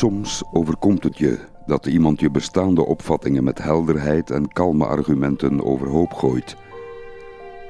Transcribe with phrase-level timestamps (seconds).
[0.00, 6.12] Soms overkomt het je dat iemand je bestaande opvattingen met helderheid en kalme argumenten overhoop
[6.12, 6.56] gooit.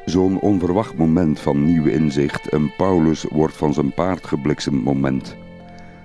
[0.04, 5.36] Zo'n onverwacht moment van nieuw inzicht en Paulus wordt van zijn paard gebliksemd moment.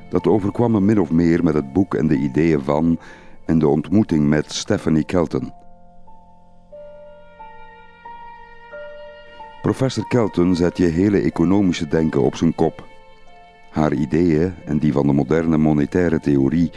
[0.09, 2.99] Dat overkwam me min of meer met het boek en de ideeën van
[3.45, 5.51] en de ontmoeting met Stephanie Kelton.
[9.61, 12.94] Professor Kelton zet je hele economische denken op zijn kop.
[13.75, 16.71] Haar ideeën en die van de moderne monetaire theorie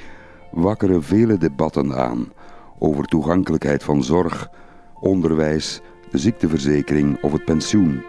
[0.50, 2.32] wakkeren vele debatten aan
[2.78, 4.50] over toegankelijkheid van zorg,
[5.00, 5.80] onderwijs,
[6.10, 8.02] de ziekteverzekering of het pensioen.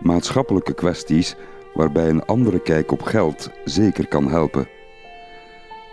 [0.00, 1.36] Maatschappelijke kwesties
[1.74, 4.68] waarbij een andere kijk op geld zeker kan helpen.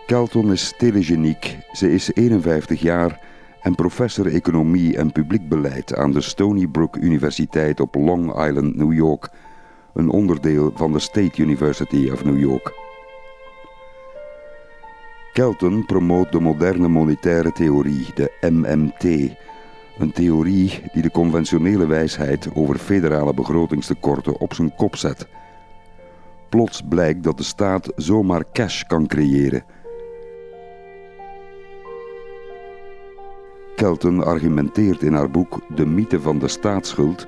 [0.06, 3.20] Kelton is telegeniek, ze is 51 jaar
[3.62, 8.94] en professor economie en publiek beleid aan de Stony Brook Universiteit op Long Island, New
[8.94, 9.30] York,
[9.96, 12.74] een onderdeel van de State University of New York.
[15.34, 19.04] Kelton promoot de moderne monetaire theorie, de MMT,
[19.98, 25.28] een theorie die de conventionele wijsheid over federale begrotingstekorten op zijn kop zet.
[26.50, 29.64] Plots blijkt dat de staat zomaar cash kan creëren
[33.76, 37.28] Kelton argumenteert in haar boek De mythe van de staatsschuld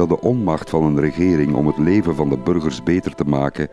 [0.00, 3.68] dat de onmacht van een regering om het leven van de burgers beter te maken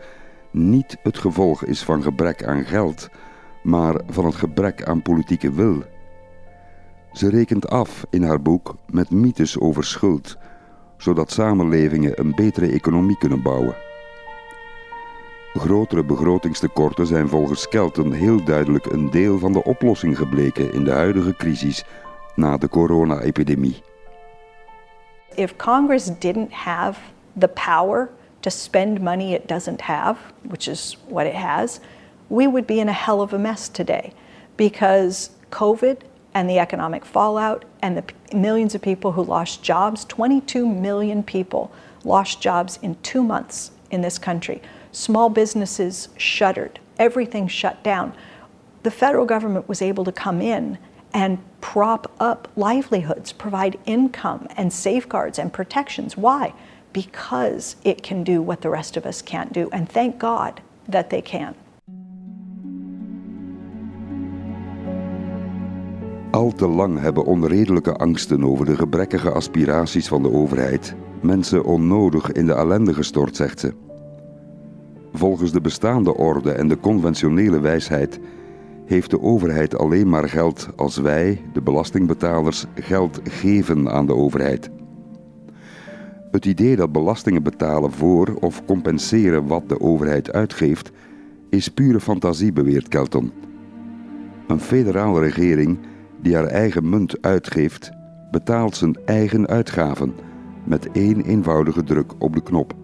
[0.50, 3.08] niet het gevolg is van gebrek aan geld,
[3.62, 5.82] maar van het gebrek aan politieke wil.
[7.12, 10.36] Ze rekent af in haar boek met mythes over schuld,
[10.96, 13.76] zodat samenlevingen een betere economie kunnen bouwen.
[15.52, 20.92] Grotere begrotingstekorten zijn volgens Kelton heel duidelijk een deel van de oplossing gebleken in de
[20.92, 21.84] huidige crisis
[22.34, 23.82] na de corona-epidemie.
[25.38, 26.98] If Congress didn't have
[27.36, 28.10] the power
[28.42, 31.78] to spend money it doesn't have, which is what it has,
[32.28, 34.12] we would be in a hell of a mess today
[34.56, 36.00] because COVID
[36.34, 41.70] and the economic fallout and the millions of people who lost jobs, 22 million people
[42.02, 44.60] lost jobs in two months in this country.
[44.90, 48.12] Small businesses shuttered, everything shut down.
[48.82, 50.78] The federal government was able to come in
[51.12, 56.16] and prop up livelihoods, provide income and safeguards and protections.
[56.16, 56.52] Why?
[56.92, 59.68] Because it can do what the rest of us can't do.
[59.72, 61.54] And thank God that they can.
[66.30, 72.32] Al te lang hebben onredelijke angsten over de gebrekkige aspiraties van de overheid mensen onnodig
[72.32, 73.72] in de ellende gestort, zegt ze.
[75.12, 78.18] Volgens de bestaande orde en de conventionele wijsheid
[78.88, 84.70] heeft de overheid alleen maar geld als wij, de belastingbetalers, geld geven aan de overheid.
[86.30, 90.90] Het idee dat belastingen betalen voor of compenseren wat de overheid uitgeeft,
[91.50, 93.32] is pure fantasie, beweert Kelton.
[94.46, 95.78] Een federale regering
[96.20, 97.90] die haar eigen munt uitgeeft,
[98.30, 100.14] betaalt zijn eigen uitgaven
[100.64, 102.74] met één eenvoudige druk op de knop.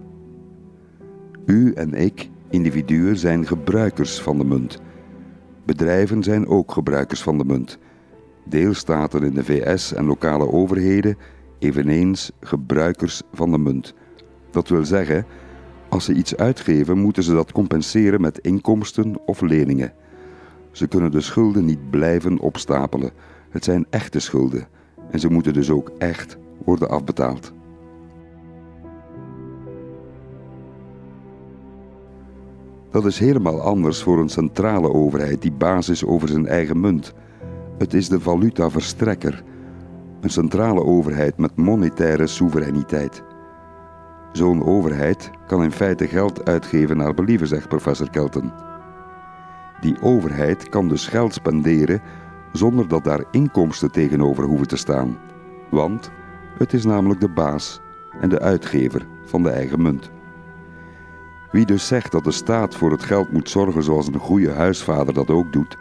[1.46, 4.80] U en ik, individuen, zijn gebruikers van de munt.
[5.64, 7.78] Bedrijven zijn ook gebruikers van de munt.
[8.44, 11.16] Deelstaten in de VS en lokale overheden
[11.58, 13.94] eveneens gebruikers van de munt.
[14.50, 15.26] Dat wil zeggen,
[15.88, 19.92] als ze iets uitgeven, moeten ze dat compenseren met inkomsten of leningen.
[20.70, 23.10] Ze kunnen de schulden niet blijven opstapelen.
[23.50, 24.66] Het zijn echte schulden
[25.10, 27.52] en ze moeten dus ook echt worden afbetaald.
[32.94, 37.12] Dat is helemaal anders voor een centrale overheid die baas is over zijn eigen munt.
[37.78, 39.42] Het is de valutaverstrekker,
[40.20, 43.22] een centrale overheid met monetaire soevereiniteit.
[44.32, 48.52] Zo'n overheid kan in feite geld uitgeven naar believen, zegt professor Kelton.
[49.80, 52.02] Die overheid kan dus geld spenderen
[52.52, 55.18] zonder dat daar inkomsten tegenover hoeven te staan,
[55.70, 56.10] want
[56.58, 57.80] het is namelijk de baas
[58.20, 60.13] en de uitgever van de eigen munt.
[61.54, 65.14] Wie dus zegt dat de staat voor het geld moet zorgen zoals een goede huisvader
[65.14, 65.76] dat ook doet,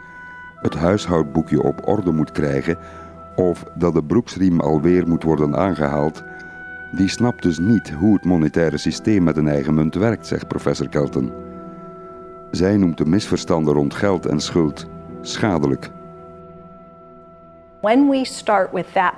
[0.60, 2.78] het huishoudboekje op orde moet krijgen
[3.36, 6.22] of dat de broeksriem alweer moet worden aangehaald,
[6.92, 10.88] die snapt dus niet hoe het monetaire systeem met een eigen munt werkt, zegt professor
[10.88, 11.32] Kelton.
[12.50, 14.86] Zij noemt de misverstanden rond geld en schuld
[15.20, 15.90] schadelijk.
[17.80, 19.14] When we start with that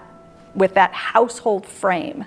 [0.52, 2.26] with that household frame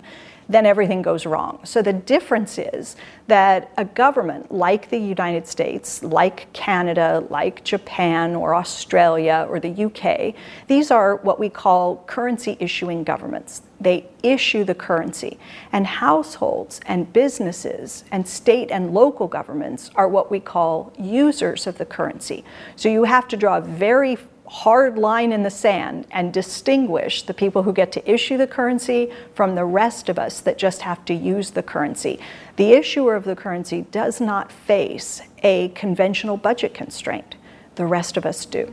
[0.49, 1.59] then everything goes wrong.
[1.63, 2.95] So the difference is
[3.27, 9.85] that a government like the United States, like Canada, like Japan or Australia or the
[9.85, 10.33] UK,
[10.67, 13.61] these are what we call currency issuing governments.
[13.79, 15.37] They issue the currency.
[15.71, 21.77] And households and businesses and state and local governments are what we call users of
[21.77, 22.43] the currency.
[22.75, 24.17] So you have to draw very
[24.49, 29.09] hard line in the sand and distinguish the people who get to issue the currency
[29.35, 32.19] from the rest of us that just have to use the currency.
[32.55, 37.35] The issuer of the currency does not face a conventional budget constraint.
[37.75, 38.67] The rest of us do.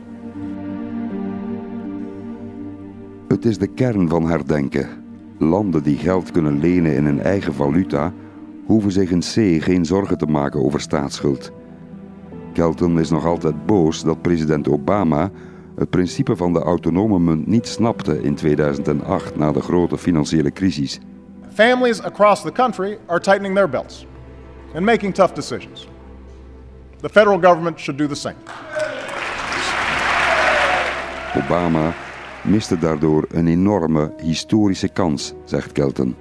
[3.27, 5.05] Het is de kern van herdenken.
[5.37, 8.13] Landen die geld kunnen lenen in hun eigen valuta
[8.65, 11.51] hoeven zich in C geen zorgen te maken over staatsschuld.
[12.53, 15.31] Kelton is nog altijd boos dat president Obama
[15.77, 20.99] het principe van de autonome munt niet snapte in 2008 na de grote financiële crisis.
[21.53, 24.05] Families across the country are tightening their belts
[24.75, 25.87] and making tough decisions.
[27.01, 28.35] The federal government should do the same.
[31.35, 31.93] Obama
[32.43, 36.15] miste daardoor een enorme historische kans, zegt Kelton.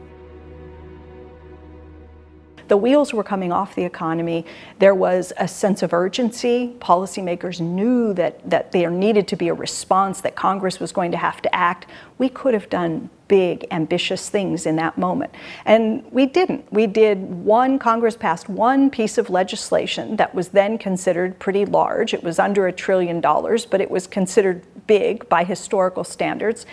[2.68, 4.44] The wheels were coming off the economy.
[4.78, 6.76] There was a sense of urgency.
[6.78, 11.16] Policymakers knew that, that there needed to be a response, that Congress was going to
[11.16, 11.86] have to act.
[12.18, 15.32] We could have done big, ambitious things in that moment.
[15.64, 16.72] And we didn't.
[16.72, 22.14] We did one, Congress passed one piece of legislation that was then considered pretty large.
[22.14, 26.66] It was under a trillion dollars, but it was considered big by historical standards.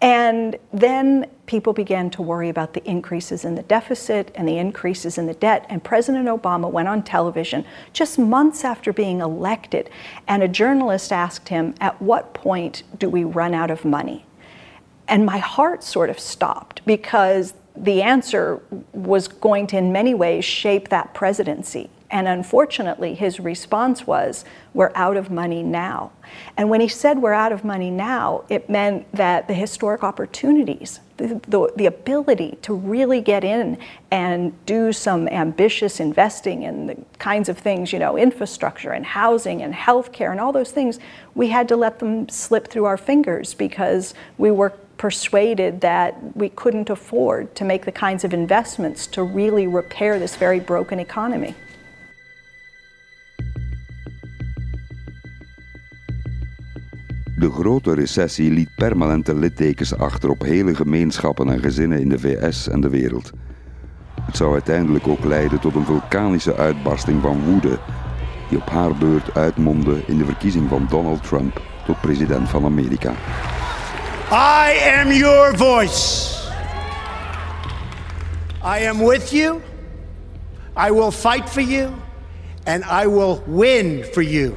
[0.00, 5.18] And then people began to worry about the increases in the deficit and the increases
[5.18, 5.66] in the debt.
[5.68, 9.90] And President Obama went on television just months after being elected,
[10.28, 14.26] and a journalist asked him, At what point do we run out of money?
[15.08, 18.60] And my heart sort of stopped because the answer
[18.92, 21.88] was going to, in many ways, shape that presidency.
[22.10, 26.12] And unfortunately, his response was, We're out of money now.
[26.56, 31.00] And when he said we're out of money now, it meant that the historic opportunities,
[31.18, 33.78] the, the, the, ability to really get in
[34.10, 39.62] and do some ambitious investing in the kinds of things, you know, infrastructure and housing
[39.62, 40.98] and healthcare and all those things,
[41.34, 46.48] we had to let them slip through our fingers because we were persuaded that we
[46.50, 51.54] couldn't afford to make the kinds of investments to really repair this very broken economy.
[57.38, 62.68] De grote recessie liet permanente littekens achter op hele gemeenschappen en gezinnen in de VS
[62.68, 63.32] en de wereld.
[64.22, 67.78] Het zou uiteindelijk ook leiden tot een vulkanische uitbarsting van woede,
[68.48, 73.12] die op haar beurt uitmondde in de verkiezing van Donald Trump tot president van Amerika.
[74.30, 76.34] I am your voice.
[78.64, 79.60] I am with you.
[80.88, 81.90] I will fight for you.
[82.64, 84.54] And I will win for you.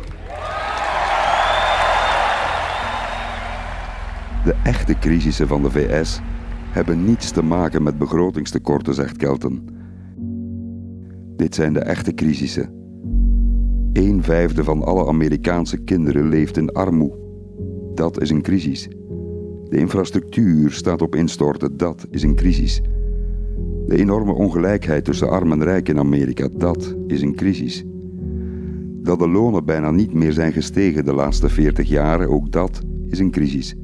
[4.43, 6.21] De echte crisissen van de VS
[6.69, 9.69] hebben niets te maken met begrotingstekorten, zegt Kelton.
[11.35, 12.69] Dit zijn de echte crisissen.
[13.93, 17.19] Een vijfde van alle Amerikaanse kinderen leeft in armoede.
[17.93, 18.87] Dat is een crisis.
[19.69, 22.81] De infrastructuur staat op instorten, dat is een crisis.
[23.85, 27.83] De enorme ongelijkheid tussen arm en rijk in Amerika, dat is een crisis.
[29.03, 33.19] Dat de lonen bijna niet meer zijn gestegen de laatste 40 jaren, ook dat is
[33.19, 33.75] een crisis.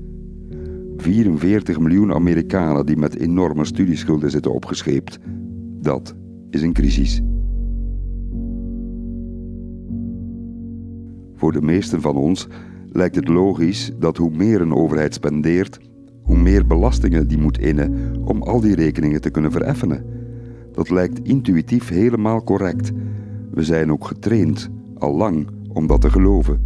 [0.97, 5.19] 44 miljoen Amerikanen die met enorme studieschulden zitten opgescheept.
[5.81, 6.15] Dat
[6.49, 7.21] is een crisis.
[11.35, 12.47] Voor de meesten van ons
[12.85, 15.79] lijkt het logisch dat hoe meer een overheid spendeert,
[16.21, 20.05] hoe meer belastingen die moet innen om al die rekeningen te kunnen vereffenen.
[20.71, 22.91] Dat lijkt intuïtief helemaal correct.
[23.51, 26.61] We zijn ook getraind, al lang, om dat te geloven.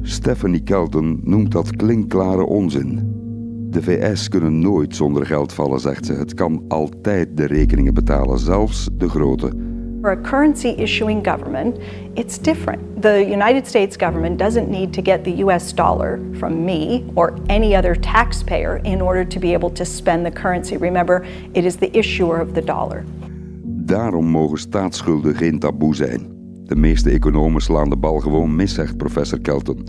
[0.00, 3.22] Stephanie Kelton noemt dat klinkklare onzin.
[3.74, 6.12] De VS kunnen nooit zonder geld vallen, zegt ze.
[6.12, 9.52] Het kan altijd de rekeningen betalen, zelfs de grote.
[10.00, 11.78] For a currency issuing government,
[12.12, 12.80] it's different.
[13.00, 17.76] The United States government doesn't need to get the US dollar from me or any
[17.76, 20.76] other taxpayer in order to be able to spend the currency.
[20.76, 23.04] Remember, it is the issuer of the dollar.
[23.64, 26.20] Daarom mogen staatsschulden geen taboe zijn.
[26.64, 29.86] De meeste economen slaan de bal gewoon mis, zegt professor Kelton.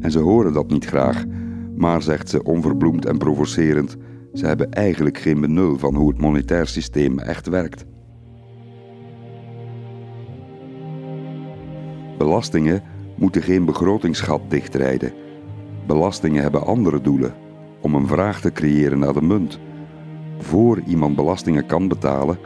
[0.00, 1.24] En ze horen dat niet graag.
[1.78, 3.96] Maar, zegt ze onverbloemd en provocerend,
[4.34, 7.84] ze hebben eigenlijk geen benul van hoe het monetair systeem echt werkt.
[12.18, 12.82] Belastingen
[13.16, 15.12] moeten geen begrotingsgat dichtrijden.
[15.86, 17.34] Belastingen hebben andere doelen,
[17.80, 19.58] om een vraag te creëren naar de munt.
[20.38, 22.38] Voor iemand belastingen kan betalen,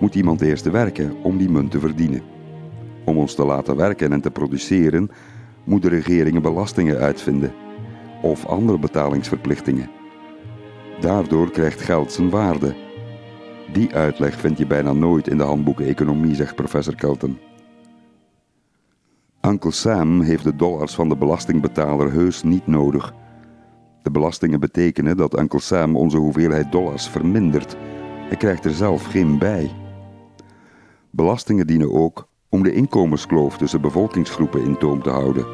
[0.00, 2.22] moet iemand eerst werken om die munt te verdienen.
[3.04, 5.10] Om ons te laten werken en te produceren,
[5.64, 7.52] moeten regeringen belastingen uitvinden
[8.22, 9.90] of andere betalingsverplichtingen.
[11.00, 12.74] Daardoor krijgt geld zijn waarde.
[13.72, 17.38] Die uitleg vind je bijna nooit in de handboeken economie, zegt professor Kelton.
[19.40, 23.14] Uncle Sam heeft de dollars van de belastingbetaler heus niet nodig.
[24.02, 27.76] De belastingen betekenen dat Uncle Sam onze hoeveelheid dollars vermindert.
[28.28, 29.70] Hij krijgt er zelf geen bij.
[31.10, 35.46] Belastingen dienen ook om de inkomenskloof tussen bevolkingsgroepen in toom te houden.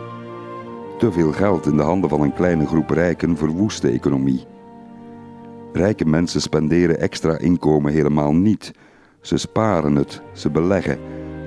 [0.99, 4.45] Te veel geld in de handen van een kleine groep rijken verwoest de economie.
[5.73, 8.73] Rijke mensen spenderen extra inkomen helemaal niet.
[9.21, 10.99] Ze sparen het, ze beleggen,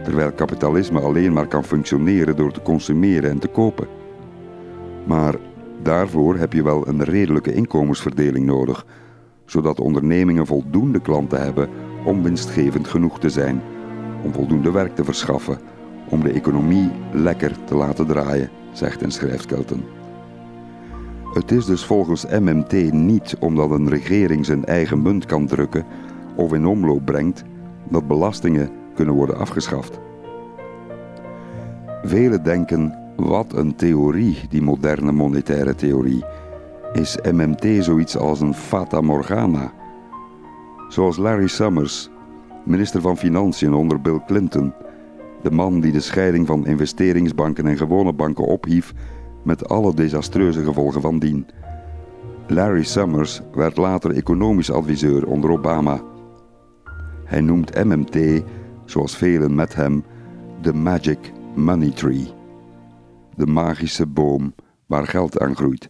[0.04, 3.88] terwijl kapitalisme alleen maar kan functioneren door te consumeren en te kopen.
[5.06, 5.36] Maar
[5.82, 8.86] daarvoor heb je wel een redelijke inkomensverdeling nodig,
[9.46, 11.70] zodat ondernemingen voldoende klanten hebben
[12.06, 13.62] om winstgevend genoeg te zijn,
[14.24, 15.60] om voldoende werk te verschaffen,
[16.10, 19.84] om de economie lekker te laten draaien, zegt en schrijft Kelton.
[21.34, 25.86] Het is dus volgens MMT niet omdat een regering zijn eigen munt kan drukken
[26.36, 27.44] of in omloop brengt
[27.90, 30.00] dat belastingen kunnen worden afgeschaft.
[32.04, 36.26] Velen denken, wat een theorie, die moderne monetaire theorie.
[36.94, 39.72] Is MMT zoiets als een fata morgana?
[40.88, 42.10] Zoals Larry Summers,
[42.66, 44.74] minister van Financiën onder Bill Clinton,
[45.42, 48.94] de man die de scheiding van investeringsbanken en gewone banken ophief
[49.44, 51.48] met alle desastreuze gevolgen van dien.
[52.48, 56.02] Larry Summers werd later economisch adviseur onder Obama.
[57.26, 58.44] Hij noemt MMT,
[58.86, 60.04] zoals velen met hem,
[60.62, 62.28] de Magic Money Tree.
[63.36, 64.56] De magische boom
[64.86, 65.90] waar geld aan groeit.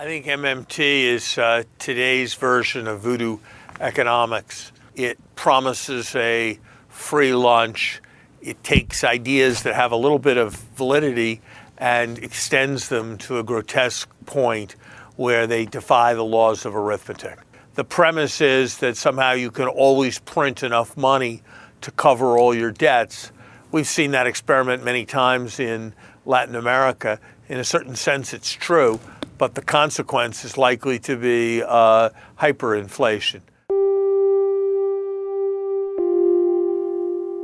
[0.00, 3.38] I think MMT is uh, today's version of voodoo
[3.78, 4.72] economics.
[4.92, 6.56] It promises a
[7.02, 8.00] free lunch.
[8.40, 11.40] It takes ideas that have a little bit of validity
[11.76, 14.76] and extends them to a grotesque point
[15.16, 17.38] where they defy the laws of arithmetic.
[17.74, 21.42] The premise is that somehow you can always print enough money
[21.80, 23.32] to cover all your debts.
[23.72, 25.94] We've seen that experiment many times in
[26.24, 27.18] Latin America.
[27.48, 29.00] In a certain sense, it's true,
[29.38, 33.40] but the consequence is likely to be uh, hyperinflation.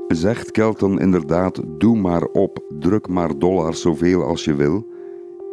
[0.08, 4.86] Zegt Kelton inderdaad: doe maar op, druk maar dollars zoveel als je wil?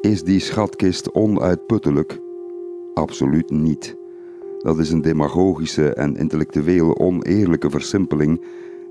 [0.01, 2.19] Is die schatkist onuitputtelijk?
[2.93, 3.97] Absoluut niet.
[4.59, 8.41] Dat is een demagogische en intellectueel oneerlijke versimpeling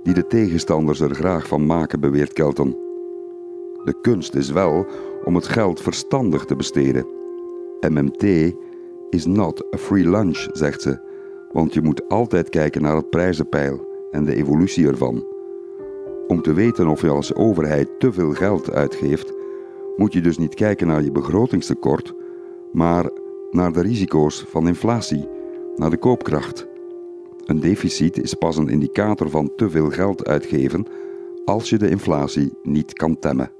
[0.02, 2.70] die de tegenstanders er graag van maken, beweert Kelton.
[3.84, 4.86] De kunst is wel
[5.24, 7.06] om het geld verstandig te besteden.
[7.80, 8.54] MMT
[9.10, 10.98] is not a free lunch, zegt ze,
[11.52, 15.33] want je moet altijd kijken naar het prijzenpeil en de evolutie ervan.
[16.26, 19.32] Om te weten of je als overheid te veel geld uitgeeft,
[19.96, 22.14] moet je dus niet kijken naar je begrotingstekort,
[22.72, 23.10] maar
[23.50, 25.28] naar de risico's van inflatie,
[25.76, 26.66] naar de koopkracht.
[27.44, 30.86] Een deficit is pas een indicator van te veel geld uitgeven
[31.44, 33.52] als je de inflatie niet kan temmen.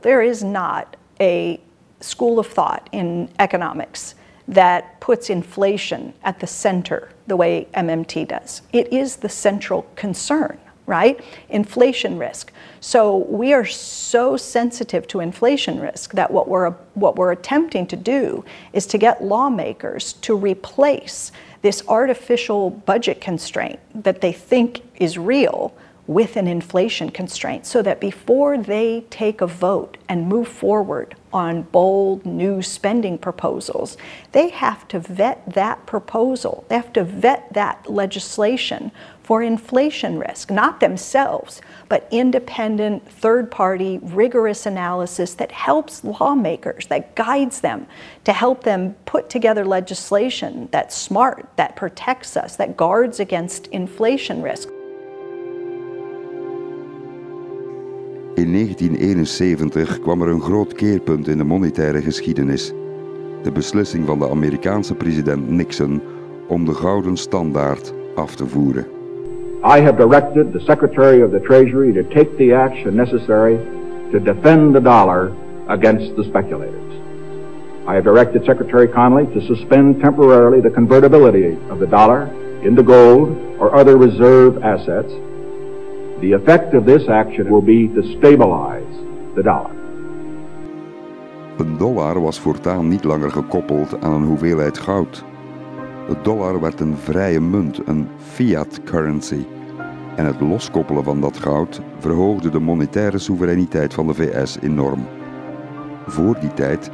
[0.00, 0.84] There is not
[1.20, 1.56] a
[1.98, 4.14] school of thought in economics
[4.52, 8.62] that puts inflation at the center the way MMT does.
[8.70, 11.20] It is the central concern right?
[11.48, 12.52] Inflation risk.
[12.80, 17.96] So we are so sensitive to inflation risk that what we're, what we're attempting to
[17.96, 21.30] do is to get lawmakers to replace
[21.62, 25.72] this artificial budget constraint that they think is real
[26.08, 31.62] with an inflation constraint so that before they take a vote and move forward on
[31.62, 33.96] bold new spending proposals,
[34.32, 36.64] they have to vet that proposal.
[36.68, 38.90] They have to vet that legislation
[39.32, 47.14] for inflation risk, not themselves, but independent, third party, rigorous analysis that helps lawmakers, that
[47.14, 47.86] guides them
[48.24, 54.42] to help them put together legislation that's smart, that protects us, that guards against inflation
[54.42, 54.68] risk.
[58.34, 62.72] In 1971 kwam er een groot keerpunt in de monetaire geschiedenis.
[63.42, 66.02] De beslissing van de Amerikaanse president Nixon
[66.48, 68.91] om de gouden standaard af te voeren.
[69.64, 73.56] I have directed the Secretary of the Treasury to take the action necessary
[74.10, 75.32] to defend the dollar
[75.68, 76.92] against the speculators.
[77.86, 82.26] I have directed Secretary Connolly to suspend temporarily the convertibility of the dollar
[82.64, 83.28] into gold
[83.60, 85.12] or other reserve assets.
[86.20, 88.94] The effect of this action will be to stabilize
[89.36, 89.70] the dollar.
[91.58, 95.24] Een dollar was voortaan niet langer gekoppeld aan een hoeveelheid goud.
[96.12, 99.44] Het dollar werd een vrije munt, een fiat currency.
[100.16, 105.06] En het loskoppelen van dat goud verhoogde de monetaire soevereiniteit van de VS enorm.
[106.06, 106.90] Voor die tijd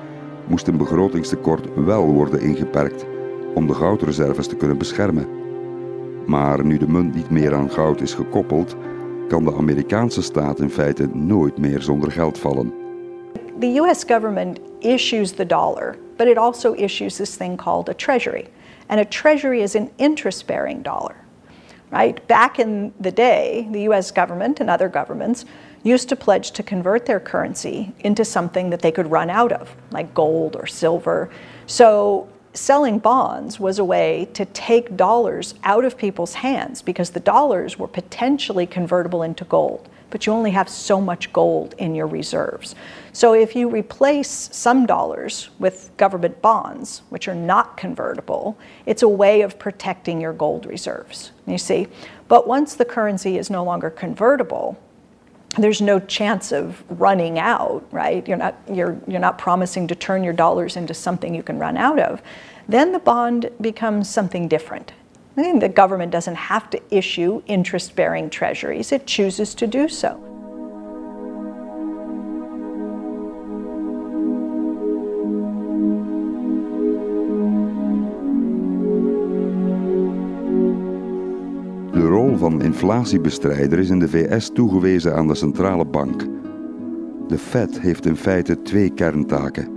[0.47, 3.07] moest een begrotingstekort wel worden ingeperkt
[3.55, 5.29] om de goudreserves te kunnen beschermen.
[6.27, 8.77] Maar nu de munt niet meer aan goud is gekoppeld,
[9.29, 12.73] kan de Amerikaanse staat in feite nooit meer zonder geld vallen.
[13.61, 18.45] The US government issues the dollar, but it also issues this thing called a treasury.
[18.89, 21.17] And a treasury is an interest bearing dollar.
[21.91, 22.27] Right?
[22.29, 25.47] Back in the day, the US government and other governments
[25.83, 29.75] used to pledge to convert their currency into something that they could run out of,
[29.91, 31.31] like gold or silver.
[31.67, 37.21] So selling bonds was a way to take dollars out of people's hands because the
[37.21, 42.07] dollars were potentially convertible into gold, but you only have so much gold in your
[42.07, 42.75] reserves.
[43.19, 48.57] So if you replace some dollars with government bonds, which are not convertible,
[48.87, 51.33] it's a way of protecting your gold reserves.
[51.45, 51.89] You see?
[52.29, 54.79] But once the currency is no longer convertible,
[55.59, 58.25] there's no chance of running out, right?
[58.29, 61.77] You're not, you're, you're not promising to turn your dollars into something you can run
[61.77, 62.23] out of.
[62.69, 64.93] Then the bond becomes something different.
[65.37, 69.89] I mean, the government doesn't have to issue interest bearing treasuries, it chooses to do
[69.89, 70.28] so.
[82.57, 86.27] Inflatiebestrijder is in de VS toegewezen aan de centrale bank.
[87.29, 89.69] De Fed heeft in feite twee kerntaken: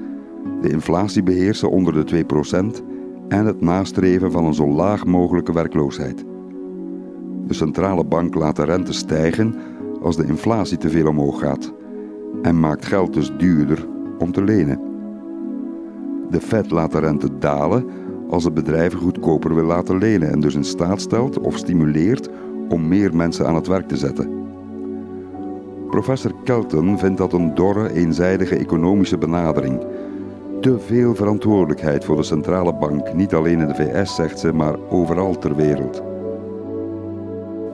[0.61, 2.83] de inflatie beheersen onder de 2%
[3.27, 6.23] en het nastreven van een zo laag mogelijke werkloosheid.
[7.47, 9.55] De centrale bank laat de rente stijgen
[10.01, 11.73] als de inflatie te veel omhoog gaat
[12.41, 13.87] en maakt geld dus duurder
[14.19, 14.79] om te lenen.
[16.29, 17.85] De Fed laat de rente dalen
[18.29, 22.29] als het bedrijven goedkoper wil laten lenen en dus in staat stelt of stimuleert
[22.71, 24.39] om meer mensen aan het werk te zetten.
[25.89, 29.85] Professor Kelton vindt dat een dorre, eenzijdige economische benadering.
[30.61, 34.75] Te veel verantwoordelijkheid voor de centrale bank, niet alleen in de VS, zegt ze, maar
[34.89, 36.01] overal ter wereld.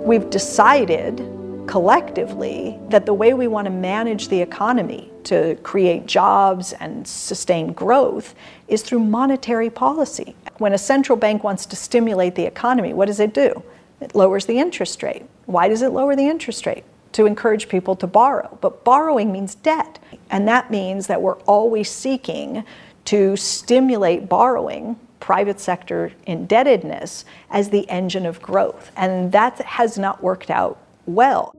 [0.06, 1.22] We've decided
[1.66, 7.74] collectively that the way we want to manage the economy to create jobs and sustain
[7.76, 8.34] growth
[8.66, 10.34] is through monetary policy.
[10.58, 13.62] When a central bank wants to stimulate the economy, what does it do?
[14.00, 15.24] It lowers the interest rate.
[15.46, 16.84] Why does it lower the interest rate?
[17.14, 18.58] To encourage people to borrow.
[18.62, 20.00] But borrowing means debt.
[20.30, 22.64] And that means that we're always seeking
[23.06, 28.92] to stimulate borrowing private sector indebtedness as the engine of growth.
[28.96, 31.52] And that has not worked out well.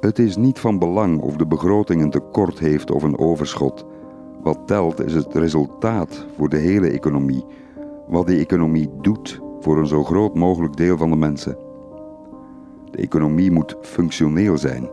[0.00, 3.84] Het is niet van belang of de begroting een tekort heeft of een overschot.
[4.42, 7.44] Wat telt is het resultaat voor de hele economie.
[8.06, 11.56] Wat die economie doet voor een zo groot mogelijk deel van de mensen.
[12.90, 14.90] De economie moet functioneel zijn.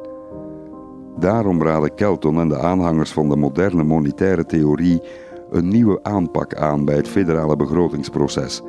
[1.20, 5.02] Daarom raden Kelton en de aanhangers van de moderne monetaire theorie
[5.50, 8.62] een nieuwe aanpak aan bij het federale begrotingsproces,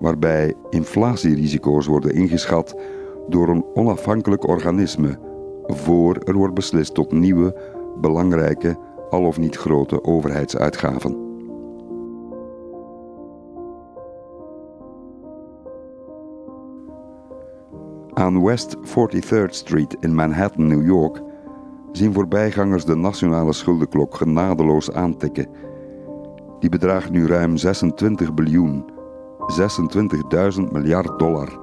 [0.00, 2.76] waarbij inflatierisico's worden ingeschat
[3.28, 5.18] door een onafhankelijk organisme
[5.66, 7.56] voor er wordt beslist tot nieuwe,
[8.00, 8.76] belangrijke,
[9.10, 11.25] al of niet grote overheidsuitgaven.
[18.18, 21.22] Aan West 43rd Street in Manhattan, New York,
[21.92, 25.48] zien voorbijgangers de nationale schuldenklok genadeloos aantikken.
[26.58, 28.84] Die bedraagt nu ruim 26 biljoen,
[30.58, 31.58] 26.000 miljard dollar.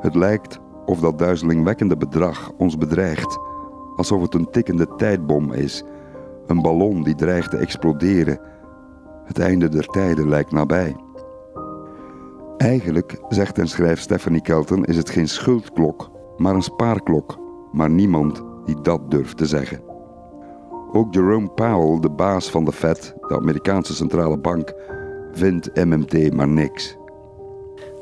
[0.00, 3.38] Het lijkt of dat duizelingwekkende bedrag ons bedreigt,
[3.96, 5.84] alsof het een tikkende tijdbom is,
[6.46, 8.40] een ballon die dreigt te exploderen.
[9.24, 10.96] Het einde der tijden lijkt nabij.
[12.62, 17.38] Eigenlijk, zegt en schrijft Stephanie Kelton, is het geen schuldklok, maar een spaarklok,
[17.72, 19.82] maar niemand die dat durft te zeggen.
[20.92, 24.72] Ook Jerome Powell, de baas van de Fed, de Amerikaanse centrale bank,
[25.32, 26.96] vindt MMT maar niks.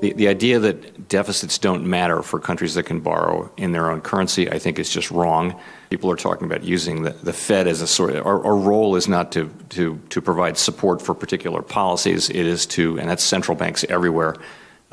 [0.01, 4.01] The, the idea that deficits don't matter for countries that can borrow in their own
[4.01, 5.55] currency, I think, is just wrong.
[5.91, 8.97] People are talking about using the, the Fed as a sort of, our, our role
[8.97, 13.25] is not to, to, to provide support for particular policies, it is to, and that's
[13.25, 14.37] central banks everywhere,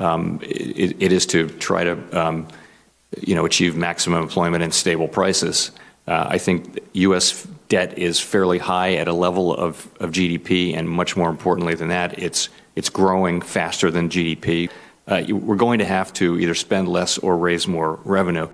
[0.00, 2.48] um, it, it is to try to um,
[3.22, 5.70] you know, achieve maximum employment and stable prices.
[6.06, 7.46] Uh, I think U.S.
[7.68, 11.88] debt is fairly high at a level of, of GDP, and much more importantly than
[11.88, 14.70] that, it's, it's growing faster than GDP.
[15.06, 18.48] Uh, we're going to have to either spend less or raise more revenue.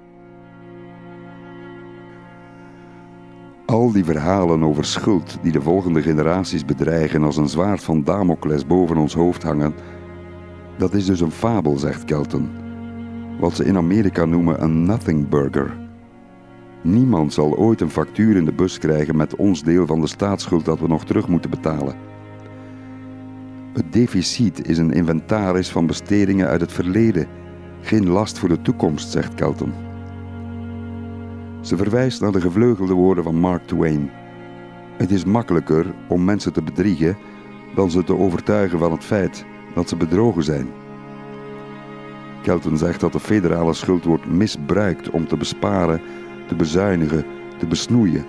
[3.74, 8.66] Al die verhalen over schuld die de volgende generaties bedreigen als een zwaard van Damocles
[8.66, 9.74] boven ons hoofd hangen,
[10.76, 12.50] Dat is dus een fabel, zegt Kelton.
[13.40, 15.76] Wat ze in Amerika noemen een nothing burger.
[16.82, 20.64] Niemand zal ooit een factuur in de bus krijgen met ons deel van de staatsschuld
[20.64, 21.94] dat we nog terug moeten betalen.
[23.72, 27.26] Het deficit is een inventaris van bestedingen uit het verleden,
[27.80, 29.93] geen last voor de toekomst, zegt Kelton.
[31.64, 34.10] Ze verwijst naar de gevleugelde woorden van Mark Twain.
[34.96, 37.16] Het is makkelijker om mensen te bedriegen
[37.74, 40.68] dan ze te overtuigen van het feit dat ze bedrogen zijn.
[42.42, 46.00] Kelton zegt dat de federale schuld wordt misbruikt om te besparen,
[46.48, 47.24] te bezuinigen,
[47.58, 48.24] te besnoeien,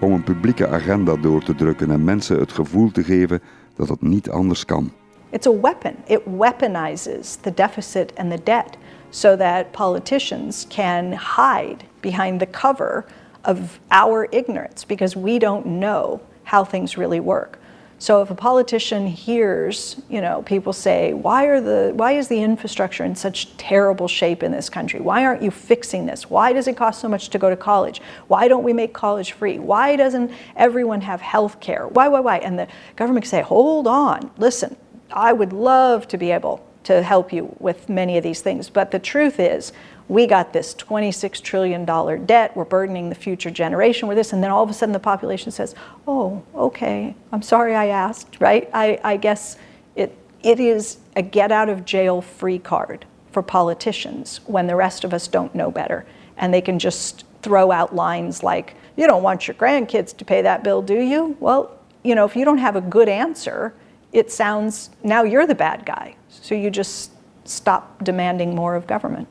[0.00, 3.40] om een publieke agenda door te drukken en mensen het gevoel te geven
[3.76, 4.92] dat het niet anders kan.
[5.30, 5.94] It's a weapon.
[6.06, 8.76] It weaponizes the deficit and the debt
[9.10, 13.06] so that politicians can hide behind the cover
[13.44, 17.58] of our ignorance because we don't know how things really work.
[17.98, 22.42] So if a politician hears, you know, people say, why are the why is the
[22.42, 25.00] infrastructure in such terrible shape in this country?
[25.00, 26.28] Why aren't you fixing this?
[26.28, 28.02] Why does it cost so much to go to college?
[28.28, 29.58] Why don't we make college free?
[29.58, 31.88] Why doesn't everyone have health care?
[31.88, 32.38] Why, why, why?
[32.38, 34.76] And the government can say, hold on, listen,
[35.10, 38.68] I would love to be able to help you with many of these things.
[38.68, 39.72] But the truth is,
[40.08, 41.84] we got this $26 trillion
[42.26, 44.98] debt, we're burdening the future generation with this, and then all of a sudden the
[44.98, 45.74] population says,
[46.06, 48.68] oh, okay, I'm sorry I asked, right?
[48.74, 49.56] I, I guess
[49.96, 55.04] it, it is a get out of jail free card for politicians when the rest
[55.04, 56.04] of us don't know better.
[56.36, 60.42] And they can just throw out lines like, you don't want your grandkids to pay
[60.42, 61.36] that bill, do you?
[61.40, 63.74] Well, you know, if you don't have a good answer,
[64.12, 66.14] it sounds now you're the bad guy.
[66.28, 67.10] So you just
[67.44, 69.28] stop demanding more of government.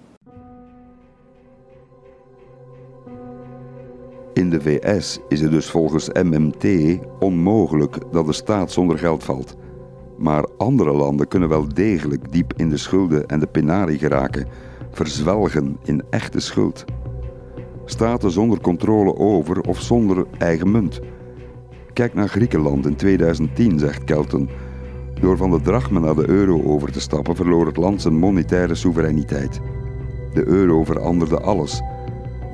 [4.33, 9.55] In de VS is het dus volgens MMT onmogelijk dat de staat zonder geld valt.
[10.17, 14.47] Maar andere landen kunnen wel degelijk diep in de schulden en de penarie geraken,
[14.91, 16.85] verzwelgen in echte schuld.
[17.85, 20.99] Staten zonder controle over of zonder eigen munt.
[21.93, 24.49] Kijk naar Griekenland in 2010, zegt Kelton.
[25.19, 28.75] Door van de drachme naar de euro over te stappen verloor het land zijn monetaire
[28.75, 29.59] soevereiniteit.
[30.33, 31.81] De euro veranderde alles,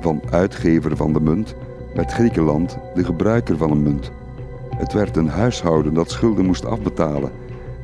[0.00, 1.54] van uitgever van de munt
[1.94, 4.10] werd Griekenland de gebruiker van een munt.
[4.76, 7.32] Het werd een huishouden dat schulden moest afbetalen,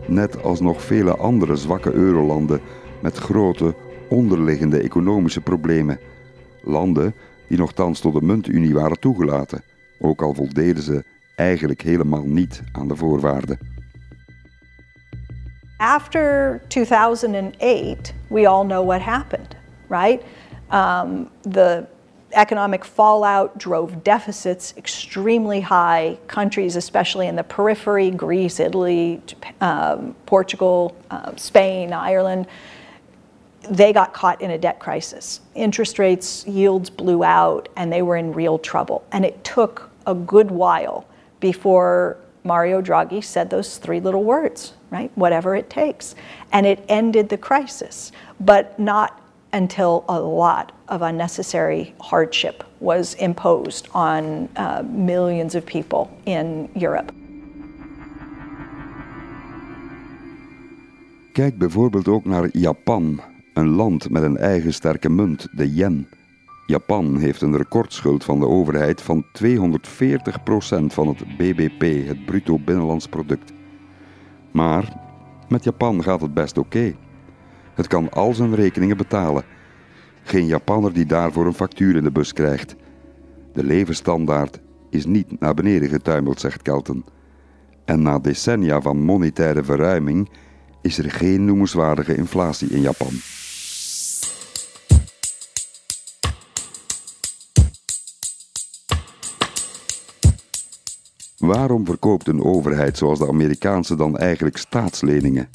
[0.07, 2.61] net als nog vele andere zwakke eurolanden
[3.01, 3.75] met grote
[4.09, 5.99] onderliggende economische problemen.
[6.63, 7.15] Landen
[7.49, 9.63] die nogthans tot de muntunie waren toegelaten,
[9.99, 11.05] ook al voldeden ze
[11.37, 13.59] eigenlijk helemaal niet aan de voorwaarden.
[15.77, 19.57] After 2008, we all know what happened,
[19.89, 20.23] right?
[20.73, 21.85] Um, the
[22.33, 26.19] economic fallout drove deficits extremely high.
[26.27, 29.23] Countries, especially in the periphery, Greece, Italy,
[29.61, 32.47] um, Portugal, uh, Spain, Ireland,
[33.71, 35.41] they got caught in a debt crisis.
[35.55, 39.05] Interest rates, yields blew out, and they were in real trouble.
[39.13, 41.07] And it took a good while
[41.41, 45.11] before Mario Draghi said those three little words, right?
[45.17, 46.15] Whatever it takes.
[46.53, 49.21] And it ended the crisis, but not
[49.53, 57.13] until a lot of unnecessary hardship was imposed on uh, millions of people in Europe.
[61.33, 63.21] Kijk bijvoorbeeld ook naar Japan,
[63.55, 66.09] een land met een eigen sterke munt, de yen.
[66.67, 69.29] Japan heeft een recordschuld van de overheid van 240%
[70.87, 73.53] van het BBP, het bruto binnenlands product.
[74.51, 74.93] Maar
[75.49, 76.95] met Japan gaat het best oké.
[77.77, 79.45] Het kan al zijn rekeningen betalen.
[80.23, 82.77] Geen Japanner die daarvoor een factuur in de bus krijgt.
[83.53, 84.61] De levensstandaard
[84.91, 87.05] is niet naar beneden getuimeld, zegt Kelton.
[87.85, 90.29] En na decennia van monetaire verruiming
[90.83, 93.13] is er geen noemenswaardige inflatie in Japan.
[101.39, 105.49] Waarom verkoopt een overheid zoals de Amerikaanse dan eigenlijk staatsleningen?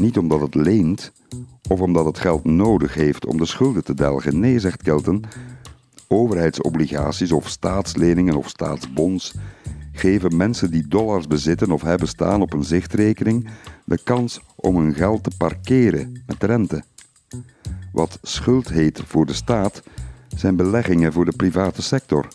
[0.00, 1.12] Niet omdat het leent
[1.68, 4.40] of omdat het geld nodig heeft om de schulden te delgen.
[4.40, 5.24] Nee, zegt Kelton,
[6.08, 9.34] overheidsobligaties of staatsleningen of staatsbonds
[9.92, 13.48] geven mensen die dollars bezitten of hebben staan op een zichtrekening
[13.84, 16.82] de kans om hun geld te parkeren met rente.
[17.92, 19.82] Wat schuld heet voor de staat
[20.36, 22.28] zijn beleggingen voor de private sector.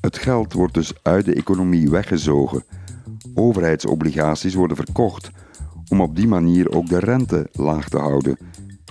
[0.00, 2.64] Het geld wordt dus uit de economie weggezogen.
[3.34, 5.30] Overheidsobligaties worden verkocht
[5.88, 8.38] om op die manier ook de rente laag te houden,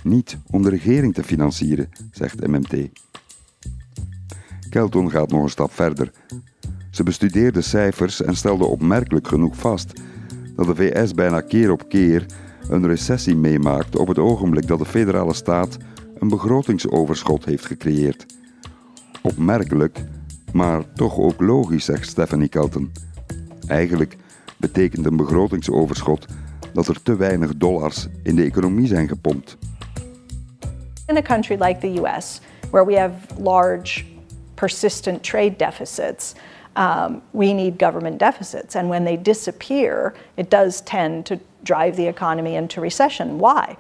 [0.03, 2.89] niet om de regering te financieren, zegt MMT.
[4.69, 6.12] Kelton gaat nog een stap verder.
[6.91, 10.01] Ze bestudeerde cijfers en stelde opmerkelijk genoeg vast
[10.55, 12.25] dat de VS bijna keer op keer
[12.69, 15.77] een recessie meemaakt op het ogenblik dat de federale staat
[16.19, 18.25] een begrotingsoverschot heeft gecreëerd.
[19.21, 20.05] Opmerkelijk,
[20.53, 22.91] maar toch ook logisch, zegt Stephanie Kelton.
[23.67, 24.17] Eigenlijk
[24.58, 26.25] betekent een begrotingsoverschot
[26.75, 29.57] dat er te weinig dollars in de economie zijn gepompt.
[31.07, 34.05] In a country like the US, where we have large,
[34.55, 36.33] persistent trade deficits,
[36.75, 38.75] um, we need government deficits.
[38.75, 43.38] And when they disappear, it does tend to drive the economy into recession.
[43.39, 43.77] Why?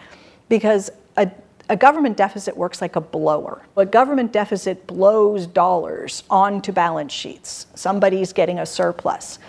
[0.47, 1.27] Because a,
[1.67, 3.61] a government deficit works like a blower.
[3.75, 7.67] A government deficit blows dollars onto balance sheets.
[7.75, 9.39] Somebody's getting a surplus.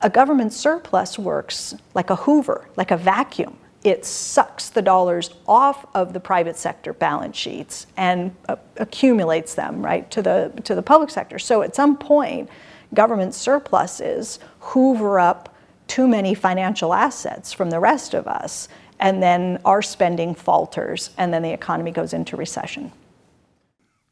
[0.00, 3.56] A government surplus works like a hoover, like a vacuum.
[3.82, 9.84] It sucks the dollars off of the private sector balance sheets and uh, accumulates them
[9.84, 11.38] right to the to the public sector.
[11.38, 12.48] So at some point,
[12.94, 15.54] government surpluses hoover up
[15.88, 18.68] too many financial assets from the rest of us,
[19.00, 22.92] and then our spending falters, and then the economy goes into recession.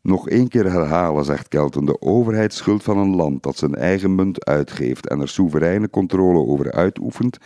[0.07, 4.15] Nog één keer herhalen, zegt Kelton, de overheid schuld van een land dat zijn eigen
[4.15, 7.39] munt uitgeeft en er soevereine controle over uitoefent,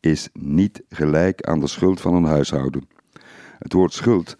[0.00, 2.88] is niet gelijk aan de schuld van een huishouden.
[3.58, 4.36] Het woord schuld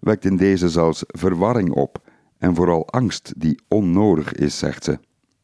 [0.00, 1.98] wekt in deze zelfs verwarring op
[2.38, 4.98] en vooral angst die onnodig is, zegt ze.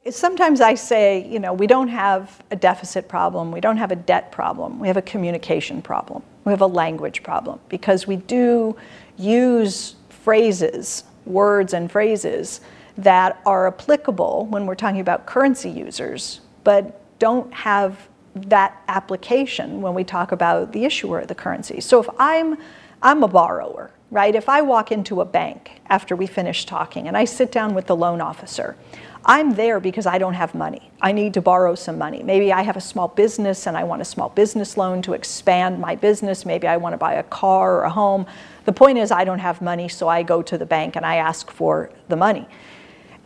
[0.05, 4.03] Sometimes I say, you know, we don't have a deficit problem, we don't have a
[4.05, 8.77] debt problem, we have a communication problem, we have a language problem because we do
[9.17, 12.61] use phrases words and phrases
[12.99, 19.95] that are applicable when we're talking about currency users, but don't have that application when
[19.95, 21.81] we talk about the issuer of the currency.
[21.81, 22.57] So if I'm
[23.03, 24.35] I'm a borrower, right?
[24.35, 27.87] If I walk into a bank after we finish talking and I sit down with
[27.87, 28.77] the loan officer,
[29.25, 30.91] I'm there because I don't have money.
[31.01, 32.23] I need to borrow some money.
[32.23, 35.81] Maybe I have a small business and I want a small business loan to expand
[35.81, 36.47] my business.
[36.47, 38.27] Maybe I want to buy a car or a home.
[38.67, 41.17] The point is, I don't have money, so I go to the bank and I
[41.17, 42.47] ask for the money.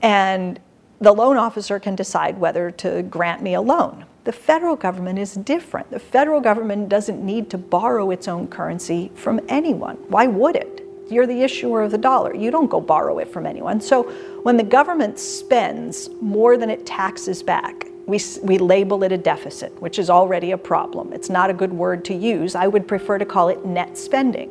[0.03, 0.61] And
[1.01, 4.05] the loan officer can decide whether to grant me a loan.
[4.25, 5.91] The federal government is different.
[5.91, 9.97] The federal government doesn't need to borrow its own currency from anyone.
[10.09, 10.83] Why would it?
[11.11, 12.35] You're the issuer of the dollar.
[12.35, 13.81] You don't go borrow it from anyone.
[13.81, 14.05] So
[14.43, 19.73] when the government spends more than it taxes back, we, we label it a deficit,
[19.81, 21.15] which is already a problem.
[21.15, 22.55] It's not a good word to use.
[22.55, 24.51] I would prefer to call it net spending.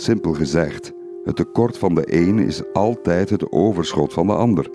[0.00, 0.92] Simpel gezegd,
[1.24, 4.70] het tekort van de een is altijd het overschot van de ander.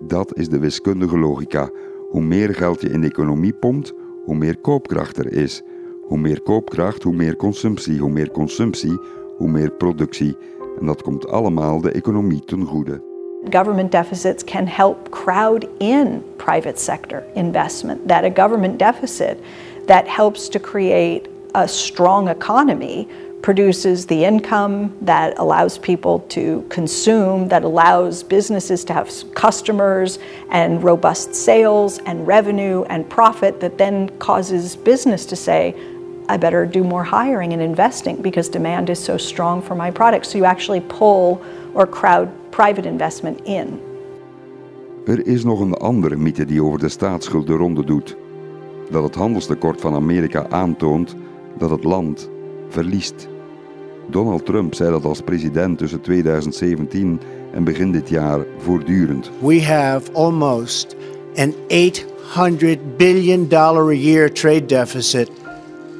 [0.00, 1.70] Dat is de wiskundige logica.
[2.10, 5.62] Hoe meer geld je in de economie pompt, hoe meer koopkracht er is.
[6.02, 7.98] Hoe meer koopkracht, hoe meer consumptie.
[7.98, 8.98] Hoe meer consumptie,
[9.36, 10.36] hoe meer productie.
[10.80, 13.02] En dat komt allemaal de economie ten goede.
[13.50, 18.08] Government deficits can help crowd in private sector investment.
[18.08, 19.36] That a government deficit
[19.86, 23.06] that helps to create a strong economy
[23.42, 30.18] produces the income that allows people to consume, that allows businesses to have customers
[30.50, 35.74] and robust sales and revenue and profit, that then causes business to say,
[36.28, 40.28] I better do more hiring and investing because demand is so strong for my products.
[40.28, 41.40] So you actually pull
[41.74, 43.80] or crowd private investment in.
[45.06, 48.16] Er is nog een andere mythe die over de staatsschuld de ronde doet.
[48.90, 51.16] Dat het handelstekort van Amerika aantoont
[51.58, 52.30] dat het land
[52.68, 53.29] verliest.
[54.08, 57.20] Donald Trump zei dat als president tussen 2017
[57.52, 59.30] en begin dit jaar voortdurend.
[59.40, 60.96] We have almost
[61.36, 65.30] an 800 billion dollar a year trade deficit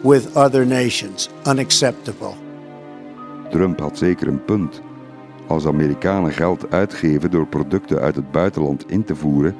[0.02, 1.28] with other nations.
[1.46, 2.32] Unacceptable.
[3.50, 4.80] Trump had zeker een punt.
[5.46, 9.54] Als Amerikanen geld uitgeven door producten uit het buitenland in te voeren,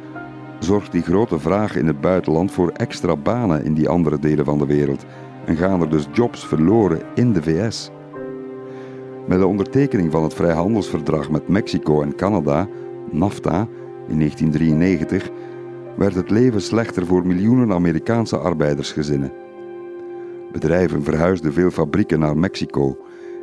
[0.59, 4.59] zorgt die grote vraag in het buitenland voor extra banen in die andere delen van
[4.59, 5.05] de wereld
[5.45, 7.91] en gaan er dus jobs verloren in de VS.
[9.31, 12.69] Met de ondertekening van het vrijhandelsverdrag met Mexico en Canada,
[13.11, 13.69] NAFTA,
[14.09, 15.31] in 1993,
[15.97, 19.33] werd het leven slechter voor miljoenen Amerikaanse arbeidersgezinnen.
[20.53, 22.97] Bedrijven verhuisden veel fabrieken naar Mexico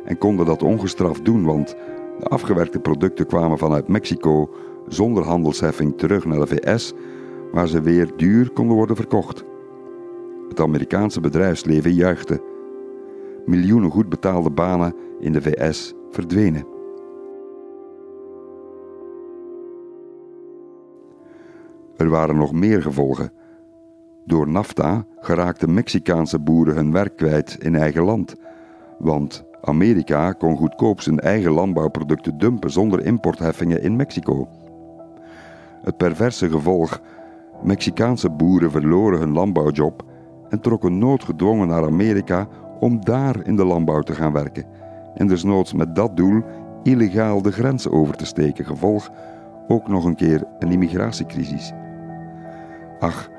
[0.04, 1.76] en konden dat ongestraft doen, want
[2.18, 4.50] de afgewerkte producten kwamen vanuit Mexico
[4.88, 6.92] zonder handelsheffing terug naar de VS,
[7.52, 9.44] waar ze weer duur konden worden verkocht.
[10.48, 12.47] Het Amerikaanse bedrijfsleven juichte.
[13.48, 16.66] Miljoenen goed betaalde banen in de VS verdwenen.
[21.96, 23.32] Er waren nog meer gevolgen.
[24.24, 28.36] Door NAFTA geraakten Mexicaanse boeren hun werk kwijt in eigen land,
[28.98, 34.48] want Amerika kon goedkoop zijn eigen landbouwproducten dumpen zonder importheffingen in Mexico.
[35.82, 37.00] Het perverse gevolg:
[37.62, 40.04] Mexicaanse boeren verloren hun landbouwjob
[40.48, 42.48] en trokken noodgedwongen naar Amerika
[42.80, 44.64] om daar in de landbouw te gaan werken
[45.14, 46.42] en desnoods met dat doel
[46.82, 49.10] illegaal de grens over te steken, gevolg
[49.68, 51.72] ook nog een keer een immigratiecrisis.
[52.98, 53.30] Ach,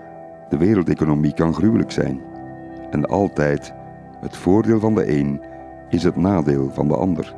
[0.49, 2.21] de wereldeconomie kan gruwelijk zijn.
[2.91, 3.73] En altijd
[4.21, 5.41] het voordeel van de een
[5.89, 7.35] is het nadeel van de ander.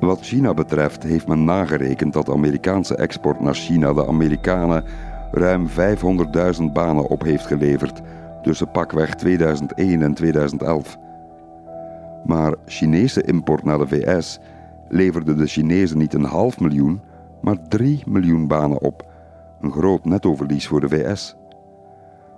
[0.00, 4.84] Wat China betreft heeft men nagerekend dat de Amerikaanse export naar China de Amerikanen
[5.32, 8.00] ruim 500.000 banen op heeft geleverd
[8.42, 10.98] tussen pakweg 2001 en 2011.
[12.24, 14.38] Maar Chinese import naar de VS
[14.88, 17.00] leverde de Chinezen niet een half miljoen,
[17.40, 19.08] maar 3 miljoen banen op.
[19.60, 21.36] Een groot nettoverlies voor de VS.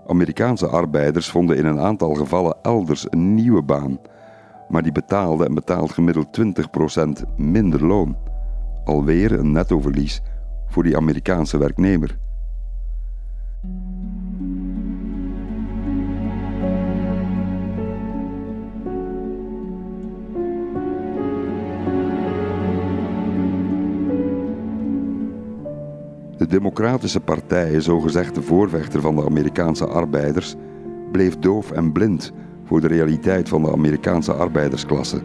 [0.06, 3.98] Amerikaanse arbeiders vonden in een aantal gevallen elders een nieuwe baan,
[4.68, 8.16] maar die betaalde en betaalt gemiddeld 20% minder loon.
[8.84, 10.22] Alweer een nettoverlies
[10.66, 12.18] voor die Amerikaanse werknemer.
[26.52, 30.54] Democratische Partij, zogezegd de voorvechter van de Amerikaanse arbeiders,
[31.12, 32.32] bleef doof en blind
[32.64, 35.22] voor de realiteit van de Amerikaanse arbeidersklasse.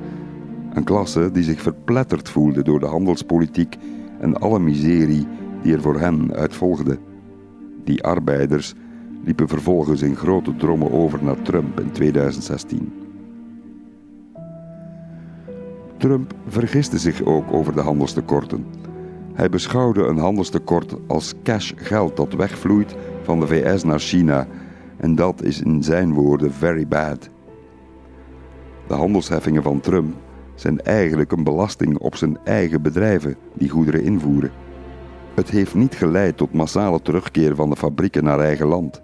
[0.74, 3.78] Een klasse die zich verpletterd voelde door de handelspolitiek
[4.20, 5.28] en alle miserie
[5.62, 6.98] die er voor hen uit volgde.
[7.84, 8.74] Die arbeiders
[9.24, 12.94] liepen vervolgens in grote drommen over naar Trump in 2016.
[15.98, 18.66] Trump vergiste zich ook over de handelstekorten.
[19.38, 24.47] Hij beschouwde een handelstekort als cash geld dat wegvloeit van de VS naar China
[24.97, 27.30] en dat is in zijn woorden very bad.
[28.88, 30.15] De handelsheffingen van Trump
[30.56, 34.52] zijn eigenlijk een belasting op zijn eigen bedrijven die goederen invoeren.
[35.34, 39.02] Het heeft niet geleid tot massale terugkeer van de fabrieken naar eigen land.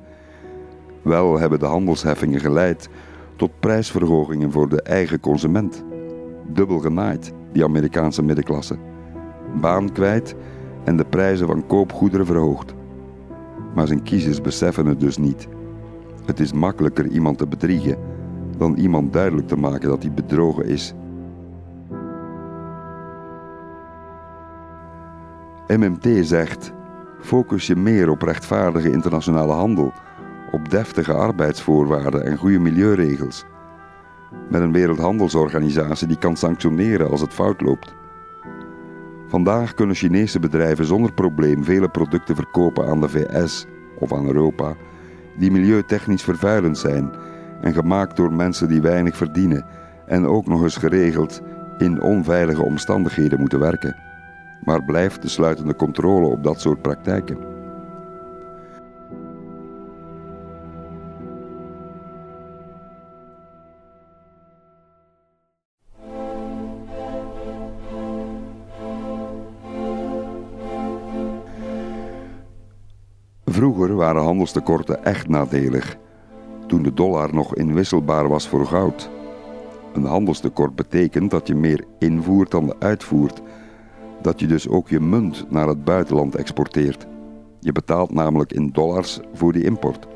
[1.02, 2.90] Wel hebben de handelsheffingen geleid
[3.36, 5.84] tot prijsverhogingen voor de eigen consument.
[6.48, 8.92] Dubbel genaaid, die Amerikaanse middenklasse
[9.62, 10.36] baan kwijt
[10.84, 12.74] en de prijzen van koopgoederen verhoogd.
[13.76, 15.48] Maar zijn kiezers beseffen het dus niet.
[16.26, 17.98] Het is makkelijker iemand te bedriegen
[18.58, 20.94] dan iemand duidelijk te maken dat hij bedrogen is.
[25.68, 26.74] MMT zegt:
[27.20, 29.94] focus je meer op rechtvaardige internationale handel,
[30.52, 33.46] op deftige arbeidsvoorwaarden en goede milieuregels.
[34.50, 37.96] Met een wereldhandelsorganisatie die kan sanctioneren als het fout loopt.
[39.34, 43.66] Vandaag kunnen Chinese bedrijven zonder probleem vele producten verkopen aan de VS
[44.00, 44.76] of aan Europa
[45.38, 47.12] die milieutechnisch vervuilend zijn
[47.62, 49.66] en gemaakt door mensen die weinig verdienen
[50.06, 51.42] en ook nog eens geregeld
[51.78, 53.96] in onveilige omstandigheden moeten werken.
[54.64, 57.53] Maar blijft de sluitende controle op dat soort praktijken.
[73.54, 75.98] Vroeger waren handelstekorten echt nadelig,
[76.68, 79.10] toen de dollar nog inwisselbaar was voor goud.
[79.94, 83.42] Een handelstekort betekent dat je meer invoert dan uitvoert,
[84.22, 87.08] dat je dus ook je munt naar het buitenland exporteert.
[87.60, 90.08] Je betaalt namelijk in dollars voor die import.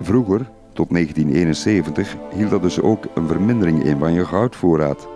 [0.00, 5.08] Vroeger, tot 1971, hield dat dus ook een vermindering in van je goudvoorraad.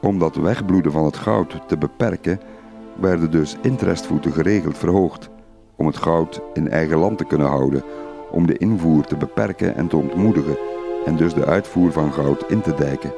[0.00, 2.40] Om dat wegbloeden van het goud te beperken,
[3.00, 5.30] werden dus interestvoeten geregeld verhoogd
[5.76, 7.82] om het goud in eigen land te kunnen houden,
[8.30, 10.56] om de invoer te beperken en te ontmoedigen
[11.04, 13.12] en dus de uitvoer van goud in te dijken.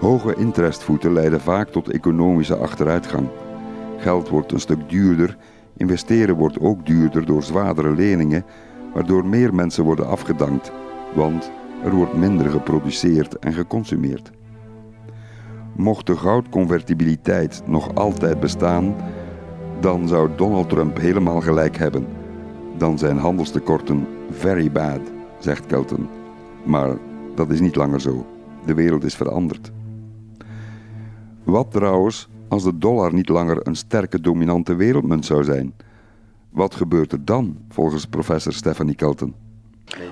[0.00, 3.28] Hoge interestvoeten leiden vaak tot economische achteruitgang.
[3.98, 5.36] Geld wordt een stuk duurder,
[5.76, 8.44] investeren wordt ook duurder door zwaardere leningen,
[8.92, 10.72] waardoor meer mensen worden afgedankt,
[11.14, 11.50] want
[11.84, 14.30] er wordt minder geproduceerd en geconsumeerd.
[15.76, 18.96] Mocht de goudconvertibiliteit nog altijd bestaan,
[19.80, 22.06] dan zou Donald Trump helemaal gelijk hebben.
[22.76, 25.00] Dan zijn handelstekorten very bad,
[25.38, 26.08] zegt Kelton.
[26.64, 26.96] Maar
[27.34, 28.26] dat is niet langer zo.
[28.66, 29.70] De wereld is veranderd.
[31.44, 35.74] Wat trouwens als de dollar niet langer een sterke dominante wereldmunt zou zijn?
[36.50, 39.34] Wat gebeurt er dan, volgens professor Stephanie Kelton?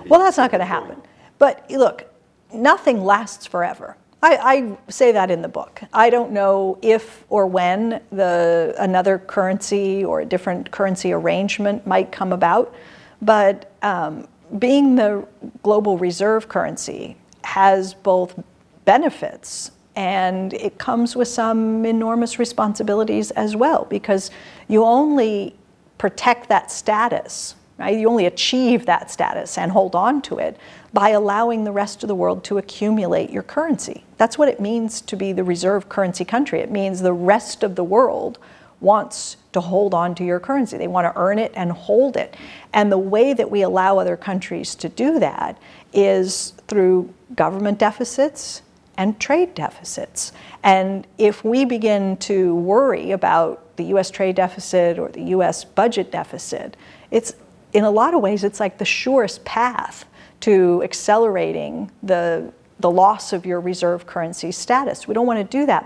[0.09, 0.97] Well, that's not going to happen.
[1.37, 2.05] But look,
[2.51, 3.97] nothing lasts forever.
[4.23, 5.83] I, I, say that in the book.
[5.93, 12.13] I don't know if or when the another currency or a different currency arrangement might
[12.13, 12.73] come about,
[13.21, 15.27] but um, being the
[15.63, 18.41] global reserve currency has both
[18.85, 24.31] benefits and it comes with some enormous responsibilities as well because
[24.69, 25.55] you only
[25.99, 27.99] protect that status Right?
[27.99, 30.57] You only achieve that status and hold on to it
[30.93, 34.05] by allowing the rest of the world to accumulate your currency.
[34.19, 36.61] That's what it means to be the reserve currency country.
[36.61, 38.39] It means the rest of the world
[38.81, 40.77] wants to hold on to your currency.
[40.77, 42.37] They want to earn it and hold it.
[42.73, 45.57] And the way that we allow other countries to do that
[45.93, 48.63] is through government deficits
[48.99, 50.33] and trade deficits.
[50.63, 56.11] And if we begin to worry about the US trade deficit or the US budget
[56.11, 56.77] deficit,
[57.11, 57.35] it's
[57.73, 60.05] in a lot of ways it's like the surest path
[60.43, 65.07] to accelerating the the loss of your reserve currency status.
[65.07, 65.85] We don't want to do that.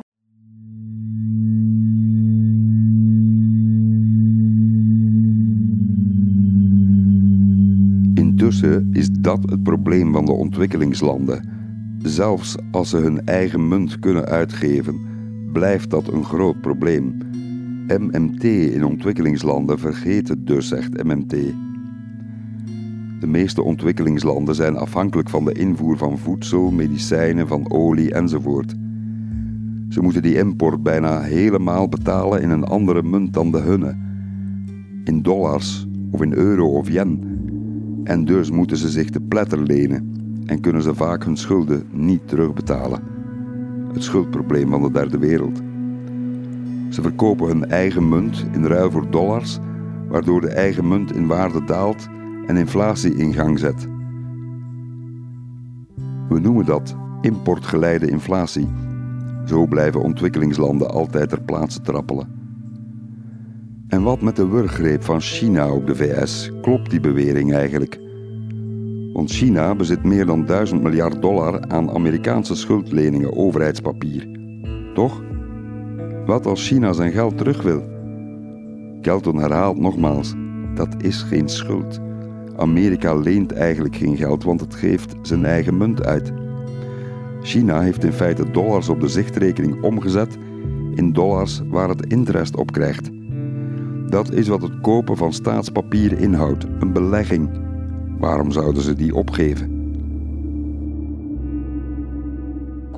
[8.14, 11.54] Intussen is dat het probleem van de ontwikkelingslanden.
[12.02, 15.00] Zelfs als ze hun eigen munt kunnen uitgeven,
[15.52, 17.18] blijft dat een groot probleem.
[17.86, 21.34] MMT in ontwikkelingslanden vergeten dus, zegt MMT.
[23.21, 28.75] De meeste ontwikkelingslanden zijn afhankelijk van de invoer van voedsel, medicijnen, van olie enzovoort.
[29.89, 33.97] Ze moeten die import bijna helemaal betalen in een andere munt dan de hunne.
[35.05, 37.21] In dollars of in euro of yen.
[38.05, 40.14] En dus moeten ze zich te pletter lenen
[40.47, 43.01] en kunnen ze vaak hun schulden niet terugbetalen.
[43.93, 45.62] Het schuldprobleem van de derde wereld.
[46.89, 49.59] Ze verkopen hun eigen munt in ruil voor dollars,
[50.09, 52.09] waardoor de eigen munt in waarde daalt
[52.47, 53.88] en inflatie in gang zet.
[56.28, 58.68] We noemen dat importgeleide inflatie.
[59.44, 62.28] Zo blijven ontwikkelingslanden altijd ter plaatse trappelen.
[63.88, 66.53] En wat met de wurggreep van China op de VS?
[66.62, 68.01] Klopt die bewering eigenlijk?
[69.12, 74.28] Want China bezit meer dan 1000 miljard dollar aan Amerikaanse schuldleningen overheidspapier.
[74.94, 75.22] Toch?
[76.26, 77.82] Wat als China zijn geld terug wil?
[79.01, 80.34] Kelton herhaalt nogmaals:
[80.74, 82.01] dat is geen schuld.
[82.57, 86.32] Amerika leent eigenlijk geen geld, want het geeft zijn eigen munt uit.
[87.42, 90.36] China heeft in feite dollars op de zichtrekening omgezet
[90.94, 93.11] in dollars waar het interest op krijgt.
[94.11, 97.50] Dat is wat het kopen van staatspapier inhoudt, een belegging.
[98.18, 99.74] Waarom zouden ze die opgeven?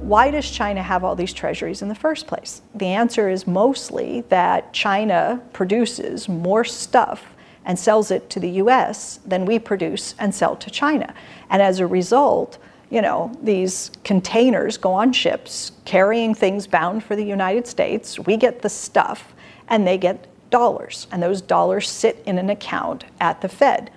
[0.09, 2.61] Why does China have all these treasuries in the first place?
[2.77, 7.37] The answer is mostly that China produces more stuff
[7.69, 11.15] and sells it to the US than we produce and sell to China.
[11.51, 12.59] And as a result,
[12.91, 18.19] you know, these containers go on ships carrying things bound for the United States.
[18.19, 19.35] We get the stuff
[19.69, 21.07] and they get dollars.
[21.13, 23.91] And those dollars sit in an account at the Fed.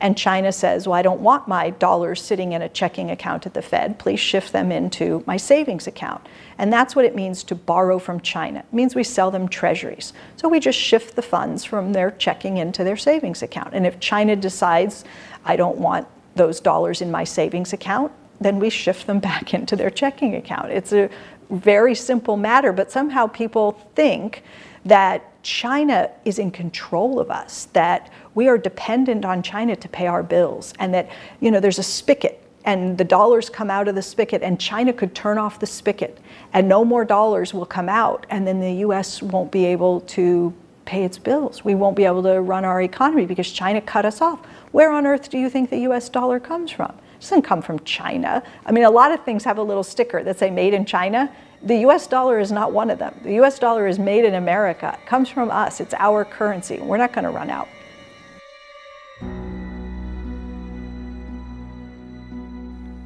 [0.00, 3.52] And China says, well, I don't want my dollars sitting in a checking account at
[3.52, 3.98] the Fed.
[3.98, 6.24] Please shift them into my savings account.
[6.58, 8.60] And that's what it means to borrow from China.
[8.60, 10.12] It means we sell them treasuries.
[10.36, 13.74] So we just shift the funds from their checking into their savings account.
[13.74, 15.04] And if China decides,
[15.44, 19.76] I don't want those dollars in my savings account, then we shift them back into
[19.76, 20.70] their checking account.
[20.70, 21.08] It's a
[21.50, 24.42] very simple matter, but somehow people think
[24.84, 30.06] that China is in control of us, that we are dependent on China to pay
[30.06, 31.08] our bills, and that,
[31.40, 34.92] you know, there's a spigot and the dollars come out of the spigot and China
[34.92, 36.18] could turn off the spigot
[36.52, 40.52] and no more dollars will come out and then the US won't be able to
[40.84, 41.64] pay its bills.
[41.64, 44.40] We won't be able to run our economy because China cut us off.
[44.72, 46.90] Where on earth do you think the US dollar comes from?
[46.90, 48.42] It doesn't come from China.
[48.64, 51.30] I mean, a lot of things have a little sticker that say made in China.
[51.62, 53.14] The US dollar is not one of them.
[53.22, 54.96] The US dollar is made in America.
[54.98, 55.80] It comes from us.
[55.80, 56.78] It's our currency.
[56.78, 57.68] We're not going to run out.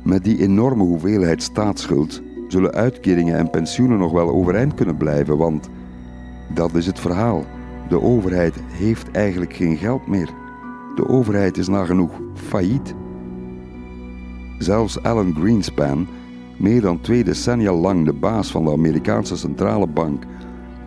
[0.04, 5.68] Met die enorme hoeveelheid staatsschuld zullen uitkeringen en pensioenen nog wel overeind kunnen blijven, want
[6.54, 7.44] dat is het verhaal.
[7.88, 10.28] De overheid heeft eigenlijk geen geld meer.
[10.94, 12.94] De overheid is nagenoeg failliet.
[14.58, 16.06] Zelfs Alan Greenspan,
[16.56, 20.22] meer dan twee decennia lang de baas van de Amerikaanse centrale bank,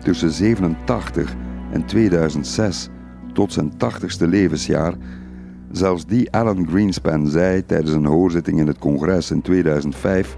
[0.02, 1.34] tussen 87
[1.70, 2.88] en 2006
[3.32, 4.94] tot zijn 80ste levensjaar,
[5.70, 10.36] zelfs die Alan Greenspan zei tijdens een hoorzitting in het congres in 2005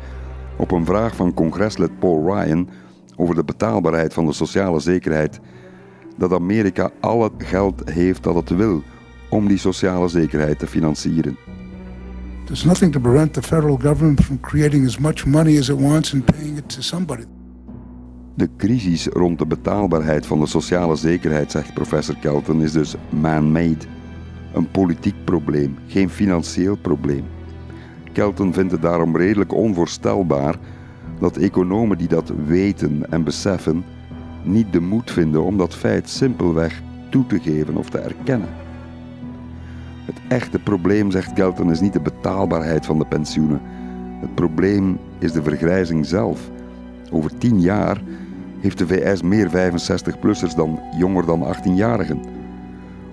[0.59, 2.69] op een vraag van congreslid Paul Ryan
[3.17, 5.41] over de betaalbaarheid van de sociale zekerheid
[6.17, 8.83] dat Amerika al het geld heeft dat het wil
[9.29, 11.37] om die sociale zekerheid te financieren.
[12.45, 16.15] There's nothing to prevent the federal government from creating as much money as it wants
[16.15, 17.25] and paying it to somebody.
[18.35, 23.85] De crisis rond de betaalbaarheid van de sociale zekerheid, zegt professor Kelton, is dus man-made.
[24.53, 27.25] Een politiek probleem, geen financieel probleem.
[28.19, 30.57] Kelton vindt het daarom redelijk onvoorstelbaar
[31.21, 33.85] dat economen die dat weten en beseffen,
[34.43, 38.49] niet de moed vinden om dat feit simpelweg toe te geven of te erkennen.
[40.05, 43.61] Het echte probleem, zegt Kelton, is niet de betaalbaarheid van de pensioenen.
[44.21, 46.51] Het probleem is de vergrijzing zelf.
[47.11, 48.01] Over tien jaar
[48.61, 52.38] heeft de VS meer 65-plussers dan jonger dan 18-jarigen.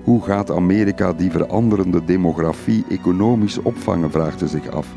[0.05, 4.87] Hoe gaat Amerika die veranderende demografie economisch opvangen, vraagt ze zich af.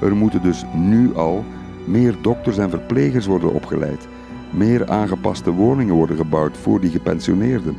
[0.00, 1.44] Er moeten dus nu al
[1.84, 4.08] meer dokters en verplegers worden opgeleid,
[4.50, 7.76] meer aangepaste woningen worden gebouwd voor die gepensioneerden.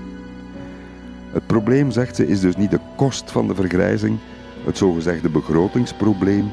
[1.31, 4.17] Het probleem, zegt ze, is dus niet de kost van de vergrijzing,
[4.65, 6.51] het zogezegde begrotingsprobleem,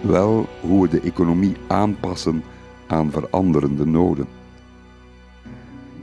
[0.00, 2.42] wel hoe we de economie aanpassen
[2.86, 4.39] aan veranderende noden.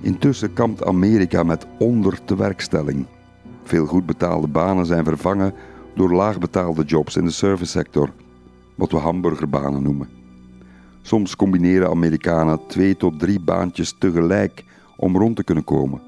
[0.02, 3.06] Intussen kampt Amerika met ondertewerkstelling.
[3.64, 5.54] Veel goed betaalde banen zijn vervangen
[5.96, 8.10] door laagbetaalde jobs in de servicesector,
[8.76, 10.10] wat we hamburgerbanen noemen.
[11.02, 14.64] Soms combineren Amerikanen twee tot drie baantjes tegelijk
[14.98, 16.02] om rond te kunnen komen.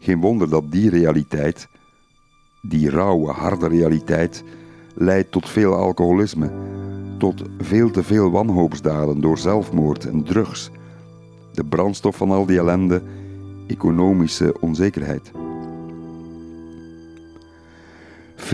[0.00, 1.68] Geen wonder dat die realiteit,
[2.62, 4.44] die rauwe, harde realiteit,
[4.94, 6.50] leidt tot veel alcoholisme,
[7.18, 10.70] tot veel te veel wanhoopsdaden door zelfmoord en drugs.
[11.52, 13.02] De brandstof van al die ellende,
[13.66, 15.30] economische onzekerheid.
[18.36, 18.44] 40%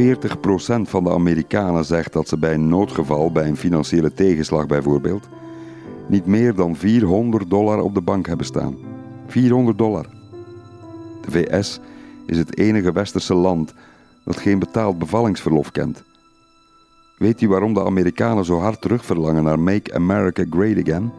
[0.82, 5.28] van de Amerikanen zegt dat ze bij een noodgeval, bij een financiële tegenslag bijvoorbeeld,
[6.06, 8.76] niet meer dan 400 dollar op de bank hebben staan.
[9.26, 10.06] 400 dollar.
[11.20, 11.80] De VS
[12.26, 13.74] is het enige westerse land
[14.24, 16.02] dat geen betaald bevallingsverlof kent.
[17.18, 21.12] Weet u waarom de Amerikanen zo hard terugverlangen naar Make America Great Again?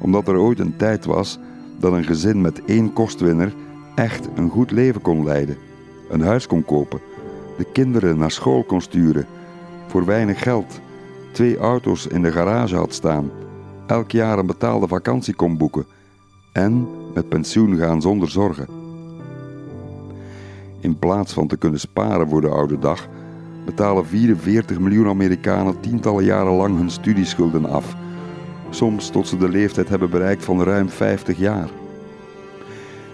[0.00, 1.38] Omdat er ooit een tijd was
[1.78, 3.54] dat een gezin met één kostwinner
[3.94, 5.56] echt een goed leven kon leiden,
[6.08, 7.00] een huis kon kopen,
[7.56, 9.26] de kinderen naar school kon sturen,
[9.86, 10.80] voor weinig geld,
[11.32, 13.30] twee auto's in de garage had staan,
[13.86, 15.86] elk jaar een betaalde vakantie kon boeken
[16.52, 18.66] en met pensioen gaan zonder zorgen.
[20.80, 23.08] In plaats van te kunnen sparen voor de oude dag,
[23.64, 27.96] betalen 44 miljoen Amerikanen tientallen jaren lang hun studieschulden af,
[28.70, 31.68] soms tot ze de leeftijd hebben bereikt van ruim 50 jaar.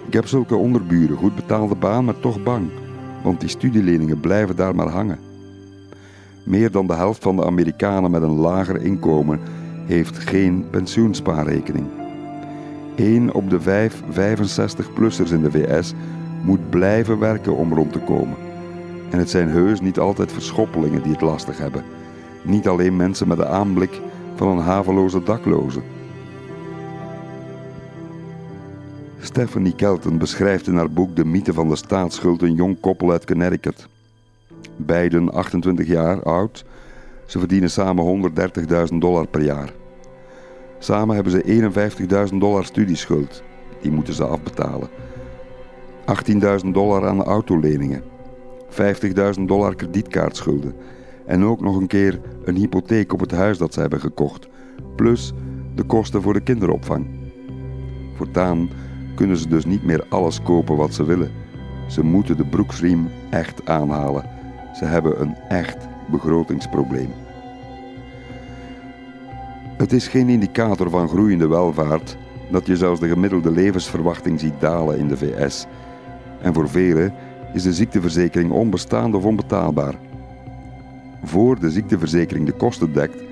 [0.07, 2.71] Ik heb zulke onderburen, goed betaalde baan, maar toch bang,
[3.23, 5.19] want die studieleningen blijven daar maar hangen.
[6.45, 9.41] Meer dan de helft van de Amerikanen met een lager inkomen
[9.87, 11.87] heeft geen pensioenspaarrekening.
[12.97, 15.95] 1 op de 5 65-plussers in de VS
[16.43, 18.37] moet blijven werken om rond te komen.
[19.11, 21.85] En het zijn heus niet altijd verschoppelingen die het lastig hebben.
[22.43, 24.01] Niet alleen mensen met de aanblik
[24.37, 25.81] van een haveloze dakloze.
[29.21, 33.27] Stephanie Kelton beschrijft in haar boek De mythe van de staatsschuld een jong koppel uit
[33.27, 33.89] Connecticut.
[34.77, 36.65] Beiden 28 jaar oud,
[37.27, 38.31] ze verdienen samen
[38.91, 39.73] 130.000 dollar per jaar.
[40.79, 41.71] Samen hebben ze
[42.31, 43.43] 51.000 dollar studieschuld,
[43.81, 44.89] die moeten ze afbetalen.
[46.65, 48.03] 18.000 dollar aan autoleningen,
[49.39, 50.75] 50.000 dollar kredietkaartschulden
[51.27, 54.49] en ook nog een keer een hypotheek op het huis dat ze hebben gekocht,
[54.97, 55.33] plus
[55.75, 57.07] de kosten voor de kinderopvang.
[58.17, 58.69] Voortaan
[59.15, 61.31] kunnen ze dus niet meer alles kopen wat ze willen.
[61.89, 64.25] Ze moeten de broeksriem echt aanhalen.
[64.75, 67.11] Ze hebben een echt begrotingsprobleem.
[69.77, 72.17] Het is geen indicator van groeiende welvaart
[72.51, 75.67] dat je zelfs de gemiddelde levensverwachting ziet dalen in de VS.
[76.41, 77.15] En voor velen
[77.53, 79.95] is de ziekteverzekering onbestaand of onbetaalbaar.
[81.27, 83.23] Voor de ziekteverzekering de kosten dekt,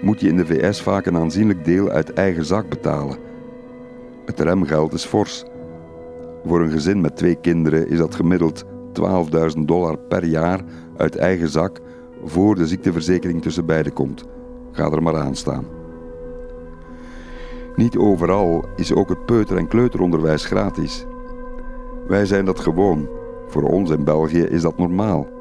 [0.00, 3.18] moet je in de VS vaak een aanzienlijk deel uit eigen zak betalen.
[4.24, 5.44] Het remgeld is fors.
[6.44, 8.64] Voor een gezin met twee kinderen is dat gemiddeld
[9.56, 10.60] 12.000 dollar per jaar
[10.96, 11.80] uit eigen zak
[12.24, 14.24] voor de ziekteverzekering tussen beiden komt.
[14.72, 15.64] Ga er maar aan staan.
[17.76, 21.06] Niet overal is ook het peuter- en kleuteronderwijs gratis.
[22.08, 23.08] Wij zijn dat gewoon.
[23.48, 25.35] Voor ons in België is dat normaal.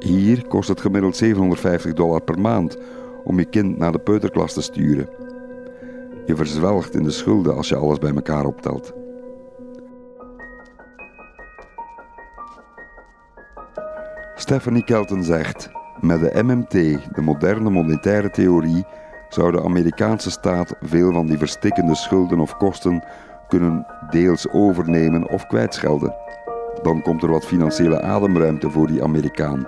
[0.00, 2.78] Hier kost het gemiddeld 750 dollar per maand
[3.24, 5.08] om je kind naar de peuterklas te sturen.
[6.26, 8.92] Je verzwelgt in de schulden als je alles bij elkaar optelt.
[14.34, 15.70] Stephanie Kelton zegt:
[16.00, 16.70] Met de MMT,
[17.14, 18.84] de moderne monetaire theorie,
[19.28, 23.04] zou de Amerikaanse staat veel van die verstikkende schulden of kosten
[23.48, 26.14] kunnen deels overnemen of kwijtschelden.
[26.82, 29.66] Dan komt er wat financiële ademruimte voor die Amerikaan.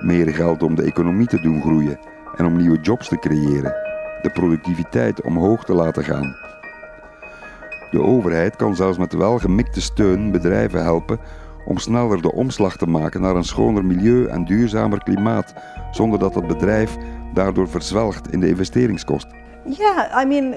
[0.00, 1.98] Meer geld om de economie te doen groeien
[2.36, 3.74] en om nieuwe jobs te creëren,
[4.22, 6.36] de productiviteit omhoog te laten gaan.
[7.90, 11.18] De overheid kan zelfs met welgemikte steun bedrijven helpen
[11.66, 15.54] om sneller de omslag te maken naar een schoner milieu en duurzamer klimaat,
[15.90, 16.96] zonder dat het bedrijf
[17.34, 19.36] daardoor verzwelgt in de investeringskosten.
[19.64, 20.54] Yeah, I mean,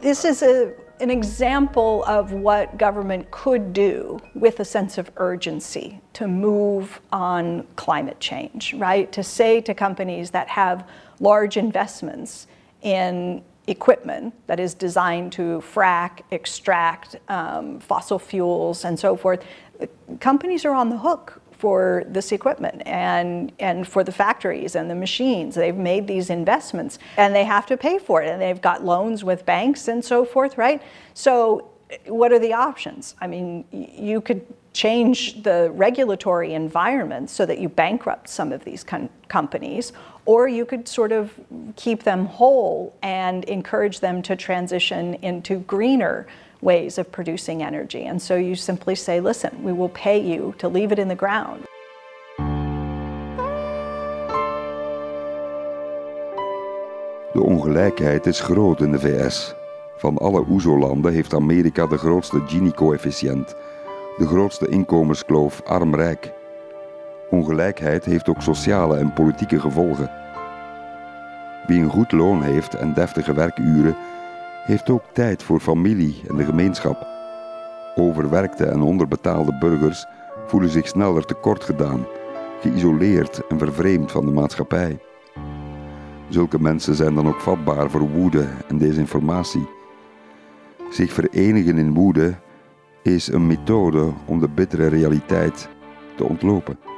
[0.00, 0.64] this is a
[1.00, 7.66] an example of what government could do with a sense of urgency to move on
[7.76, 9.10] climate change, right?
[9.12, 10.88] To say to companies that have
[11.18, 12.46] large investments
[12.82, 19.44] in equipment that is designed to frack, extract um, fossil fuels, and so forth,
[20.18, 24.94] companies are on the hook for this equipment and, and for the factories and the
[24.94, 25.54] machines.
[25.54, 28.30] They've made these investments and they have to pay for it.
[28.30, 30.82] And they've got loans with banks and so forth, right?
[31.12, 31.66] So,
[32.06, 33.16] what are the options?
[33.20, 38.84] I mean, you could change the regulatory environment so that you bankrupt some of these
[38.84, 39.92] com- companies,
[40.24, 41.32] or you could sort of
[41.74, 46.28] keep them whole and encourage them to transition into greener
[46.60, 48.06] ways of producing energy.
[48.08, 51.16] And so you simply say, listen, we will pay you to leave it in the
[51.16, 51.68] ground.
[57.32, 59.54] De ongelijkheid is groot in de VS.
[59.96, 63.56] Van alle OESO-landen heeft Amerika de grootste Gini-coëfficiënt,
[64.18, 66.32] de grootste inkomenskloof arm-rijk.
[67.30, 70.10] Ongelijkheid heeft ook sociale en politieke gevolgen.
[71.66, 73.96] Wie een goed loon heeft en deftige werkuren,
[74.64, 77.06] heeft ook tijd voor familie en de gemeenschap.
[77.94, 80.06] Overwerkte en onderbetaalde burgers
[80.46, 82.06] voelen zich sneller tekort gedaan,
[82.60, 84.98] geïsoleerd en vervreemd van de maatschappij.
[86.28, 89.68] Zulke mensen zijn dan ook vatbaar voor woede en desinformatie.
[90.90, 92.34] Zich verenigen in woede
[93.02, 95.68] is een methode om de bittere realiteit
[96.16, 96.89] te ontlopen.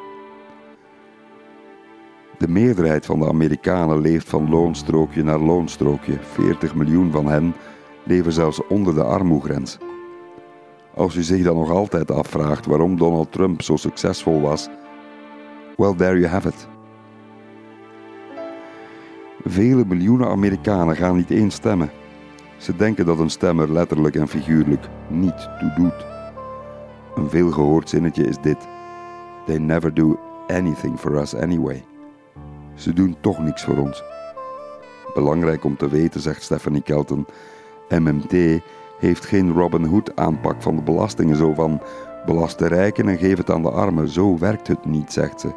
[2.43, 6.19] De meerderheid van de Amerikanen leeft van loonstrookje naar loonstrookje.
[6.21, 7.55] 40 miljoen van hen
[8.05, 9.79] leven zelfs onder de armoegrens.
[10.95, 14.69] Als u zich dan nog altijd afvraagt waarom Donald Trump zo succesvol was,
[15.77, 16.69] well, there you have it.
[19.45, 21.91] Vele miljoenen Amerikanen gaan niet eens stemmen.
[22.57, 26.07] Ze denken dat een stemmer letterlijk en figuurlijk niet toe doet.
[27.15, 28.69] Een veelgehoord zinnetje is dit:
[29.47, 30.19] They never do
[30.49, 31.85] anything for us anyway.
[32.83, 34.03] Ze doen toch niks voor ons.
[35.15, 37.27] Belangrijk om te weten, zegt Stephanie Kelton.
[37.89, 38.63] MMT
[38.99, 41.83] heeft geen Robin Hood aanpak van de belastingen, zo van
[42.27, 44.09] belast de rijken en geef het aan de armen.
[44.09, 45.53] Zo werkt het niet, zegt ze.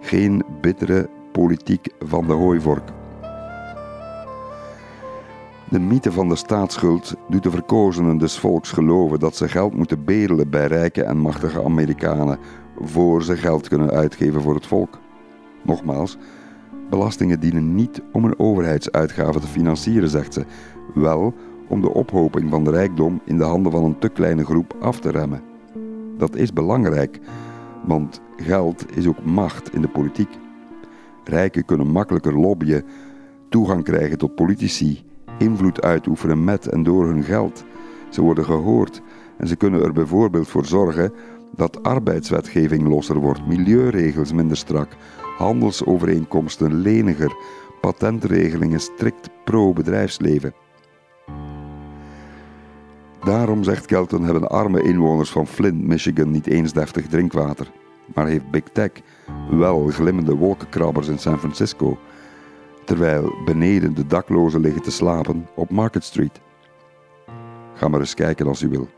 [0.00, 2.88] Geen bittere politiek van de hooivork.
[5.68, 10.04] De mythe van de staatsschuld doet de verkozenen des volks geloven dat ze geld moeten
[10.04, 12.38] bedelen bij rijke en machtige Amerikanen
[12.80, 14.98] voor ze geld kunnen uitgeven voor het volk.
[15.62, 16.18] Nogmaals,
[16.92, 20.44] Belastingen dienen niet om een overheidsuitgave te financieren, zegt ze,
[20.94, 21.34] wel
[21.68, 25.00] om de ophoping van de rijkdom in de handen van een te kleine groep af
[25.00, 25.42] te remmen.
[26.18, 27.20] Dat is belangrijk,
[27.86, 30.28] want geld is ook macht in de politiek.
[31.24, 32.84] Rijken kunnen makkelijker lobbyen,
[33.48, 35.04] toegang krijgen tot politici,
[35.38, 37.64] invloed uitoefenen met en door hun geld.
[38.10, 39.02] Ze worden gehoord
[39.36, 41.12] en ze kunnen er bijvoorbeeld voor zorgen
[41.56, 44.96] dat arbeidswetgeving losser wordt, milieuregels minder strak,
[45.36, 47.36] handelsovereenkomsten leniger,
[47.80, 50.54] patentregelingen strikt pro-bedrijfsleven.
[53.24, 57.70] Daarom, zegt Kelton, hebben arme inwoners van Flint, Michigan niet eens deftig drinkwater.
[58.14, 58.90] Maar heeft Big Tech
[59.50, 61.98] wel glimmende wolkenkrabbers in San Francisco,
[62.84, 66.40] terwijl beneden de daklozen liggen te slapen op Market Street.
[67.74, 68.88] Ga maar eens kijken als u wil.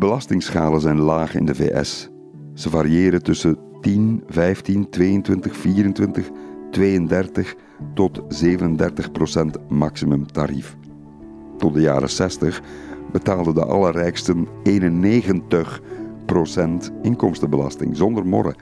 [0.00, 2.10] Belastingschalen zijn laag in de VS.
[2.54, 6.30] Ze variëren tussen 10, 15, 22, 24,
[6.70, 7.56] 32
[7.94, 10.76] tot 37 procent maximumtarief.
[11.58, 12.62] Tot de jaren 60
[13.12, 15.80] betaalden de allerrijksten 91
[16.26, 18.54] procent inkomstenbelasting zonder morren.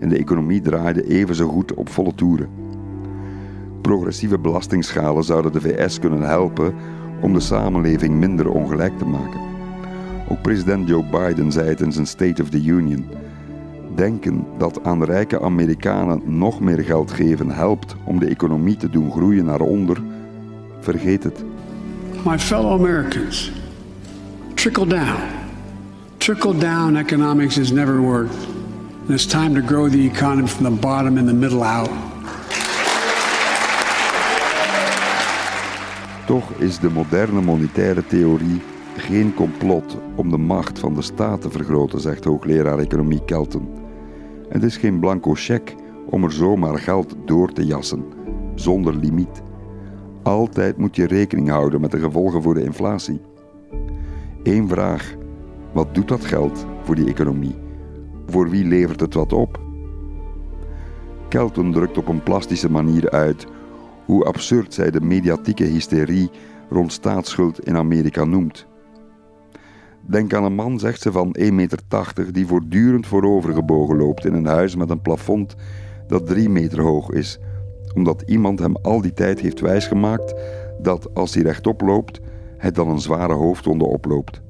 [0.00, 2.48] En de economie draaide even zo goed op volle toeren.
[3.80, 6.74] Progressieve belastingschalen zouden de VS kunnen helpen
[7.20, 9.45] om de samenleving minder ongelijk te maken.
[10.28, 13.06] Ook president Joe Biden zei het in zijn State of the Union.
[13.94, 19.10] Denken dat aan rijke Amerikanen nog meer geld geven helpt om de economie te doen
[19.10, 20.02] groeien naar onder,
[20.80, 21.44] vergeet het.
[22.24, 23.52] My fellow Americans,
[24.54, 25.20] trickle down.
[26.16, 28.46] Trickle down economics has never worked.
[29.00, 31.90] And it's time to grow the economy from the bottom and the middle out.
[36.26, 38.60] Toch is de moderne monetaire theorie
[38.98, 43.68] geen complot om de macht van de staat te vergroten, zegt hoogleraar economie Kelton.
[44.48, 45.74] Het is geen blanco cheque
[46.10, 48.04] om er zomaar geld door te jassen,
[48.54, 49.42] zonder limiet.
[50.22, 53.20] Altijd moet je rekening houden met de gevolgen voor de inflatie.
[54.42, 55.14] Eén vraag:
[55.72, 57.54] wat doet dat geld voor die economie?
[58.26, 59.60] Voor wie levert het wat op?
[61.28, 63.46] Kelton drukt op een plastische manier uit
[64.04, 66.30] hoe absurd zij de mediatieke hysterie
[66.68, 68.65] rond staatsschuld in Amerika noemt.
[70.08, 71.82] Denk aan een man, zegt ze, van 1,80 meter
[72.32, 75.54] die voortdurend voorovergebogen loopt in een huis met een plafond
[76.06, 77.38] dat 3 meter hoog is,
[77.94, 80.34] omdat iemand hem al die tijd heeft wijsgemaakt
[80.78, 82.20] dat als hij rechtop loopt,
[82.56, 84.42] hij dan een zware hoofdwonde oploopt.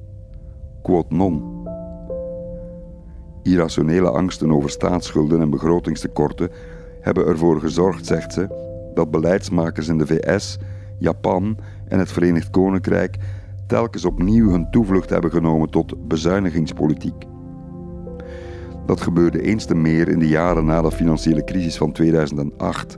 [0.81, 1.65] Quote non.
[3.43, 6.49] Irrationele angsten over staatsschulden en begrotingstekorten
[7.01, 8.47] hebben ervoor gezorgd, zegt ze,
[8.93, 10.57] dat beleidsmakers in de VS,
[10.99, 13.17] Japan en het Verenigd Koninkrijk
[13.67, 17.25] telkens opnieuw hun toevlucht hebben genomen tot bezuinigingspolitiek.
[18.85, 22.97] Dat gebeurde eens te meer in de jaren na de financiële crisis van 2008.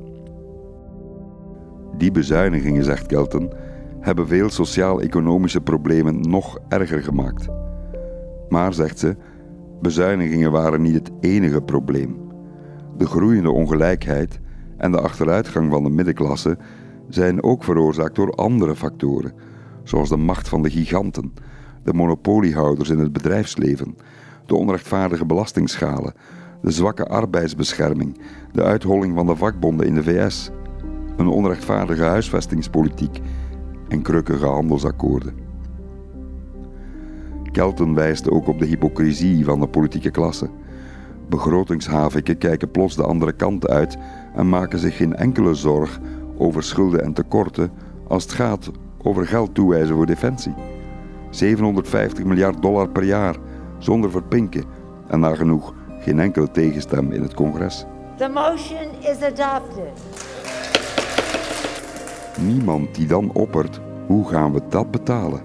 [1.97, 3.53] Die bezuinigingen, zegt Kelton,
[3.99, 7.47] hebben veel sociaal-economische problemen nog erger gemaakt.
[8.49, 9.15] Maar, zegt ze,
[9.81, 12.17] bezuinigingen waren niet het enige probleem.
[12.97, 14.39] De groeiende ongelijkheid
[14.77, 16.57] en de achteruitgang van de middenklasse
[17.07, 19.33] zijn ook veroorzaakt door andere factoren,
[19.83, 21.33] zoals de macht van de giganten,
[21.83, 23.97] de monopoliehouders in het bedrijfsleven,
[24.45, 26.13] de onrechtvaardige belastingschalen,
[26.61, 28.21] de zwakke arbeidsbescherming,
[28.51, 30.49] de uitholling van de vakbonden in de VS,
[31.17, 33.19] een onrechtvaardige huisvestingspolitiek
[33.87, 35.33] en krukkige handelsakkoorden.
[37.51, 40.49] Kelten wijst ook op de hypocrisie van de politieke klasse.
[41.29, 43.97] Begrotingshaviken kijken plots de andere kant uit
[44.35, 45.99] en maken zich geen enkele zorg
[46.37, 47.71] over schulden en tekorten
[48.07, 48.71] als het gaat
[49.03, 50.53] over geld toewijzen voor defensie.
[51.29, 53.35] 750 miljard dollar per jaar,
[53.77, 54.63] zonder verpinken
[55.07, 57.85] en nagenoeg geen enkele tegenstem in het congres.
[58.17, 60.01] The motion is adopted.
[62.41, 65.41] Niemand die dan oppert, hoe gaan we dat betalen?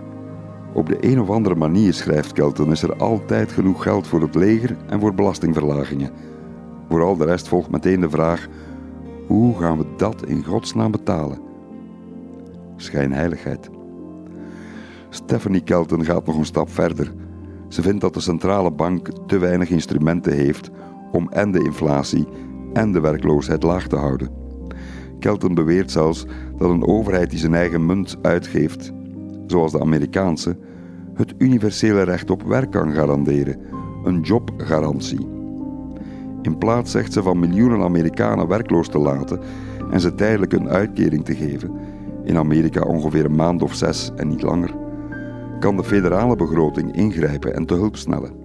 [0.73, 4.35] Op de een of andere manier, schrijft Kelton, is er altijd genoeg geld voor het
[4.35, 6.11] leger en voor belastingverlagingen.
[6.89, 8.49] Voor al de rest volgt meteen de vraag:
[9.27, 11.39] hoe gaan we dat in godsnaam betalen?
[12.77, 13.71] Schijnheiligheid.
[15.09, 17.13] Stephanie Kelton gaat nog een stap verder.
[17.69, 20.71] Ze vindt dat de centrale bank te weinig instrumenten heeft
[21.13, 22.27] om en de inflatie
[22.73, 24.31] en de werkloosheid laag te houden.
[25.19, 26.27] Kelton beweert zelfs
[26.59, 28.93] dat een overheid die zijn eigen munt uitgeeft,
[29.47, 30.57] zoals de Amerikaanse,
[31.15, 33.59] het universele recht op werk kan garanderen,
[34.05, 35.29] een jobgarantie.
[36.43, 39.41] In plaats, zegt ze, van miljoenen Amerikanen werkloos te laten
[39.91, 41.71] en ze tijdelijk een uitkering te geven,
[42.25, 44.75] in Amerika ongeveer een maand of zes en niet langer,
[45.61, 48.44] kan de federale begroting ingrijpen en te hulp snellen.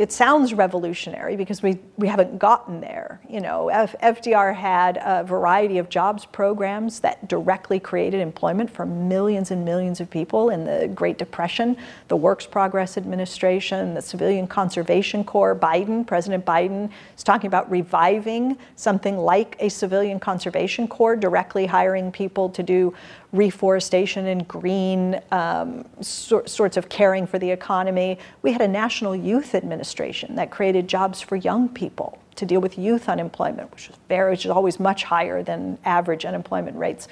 [0.00, 3.20] It sounds revolutionary because we, we haven't gotten there.
[3.28, 8.86] You know, F- FDR had a variety of jobs programs that directly created employment for
[8.86, 11.76] millions and millions of people in the Great Depression,
[12.08, 15.54] the Works Progress Administration, the Civilian Conservation Corps.
[15.54, 22.10] Biden, President Biden, is talking about reviving something like a Civilian Conservation Corps, directly hiring
[22.10, 22.94] people to do
[23.32, 28.18] reforestation and green um, so, sorts of caring for the economy.
[28.42, 32.78] We had a national youth administration that created jobs for young people to deal with
[32.78, 37.06] youth unemployment, which is very, which is always much higher than average unemployment rates.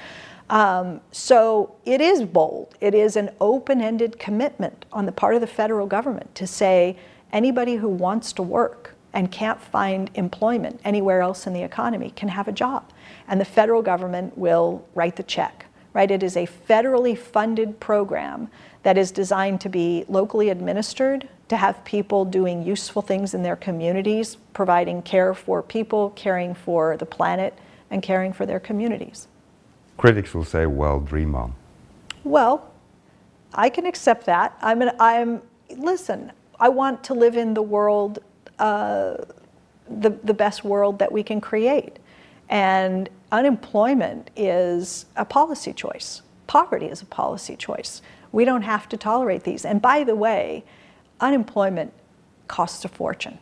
[0.50, 2.74] Um, so it is bold.
[2.80, 6.96] It is an open-ended commitment on the part of the federal government to say
[7.32, 12.28] anybody who wants to work and can't find employment anywhere else in the economy can
[12.28, 12.90] have a job.
[13.26, 16.10] And the federal government will write the check right?
[16.10, 18.48] It is a federally funded program
[18.82, 23.56] that is designed to be locally administered, to have people doing useful things in their
[23.56, 27.58] communities, providing care for people, caring for the planet,
[27.90, 29.28] and caring for their communities.
[29.96, 31.54] Critics will say, well, dream on.
[32.22, 32.70] Well,
[33.54, 34.56] I can accept that.
[34.60, 35.42] I'm, an, I'm
[35.76, 38.20] listen, I want to live in the world,
[38.58, 39.16] uh,
[39.88, 41.98] the, the best world that we can create.
[42.48, 46.22] And unemployment is a policy choice.
[46.46, 48.02] Poverty is a policy choice.
[48.30, 49.68] We don't have to tolerate these.
[49.68, 50.64] And by the way,
[51.20, 51.92] unemployment
[52.46, 53.38] costs a fortune.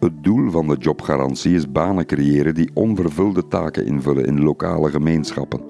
[0.00, 5.60] Het doel van de jobgarantie is banen creëren die onvervulde taken invullen in lokale gemeenschappen.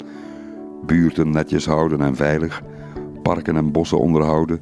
[0.86, 2.62] Buurten netjes houden en veilig,
[3.22, 4.60] parken en bossen onderhouden,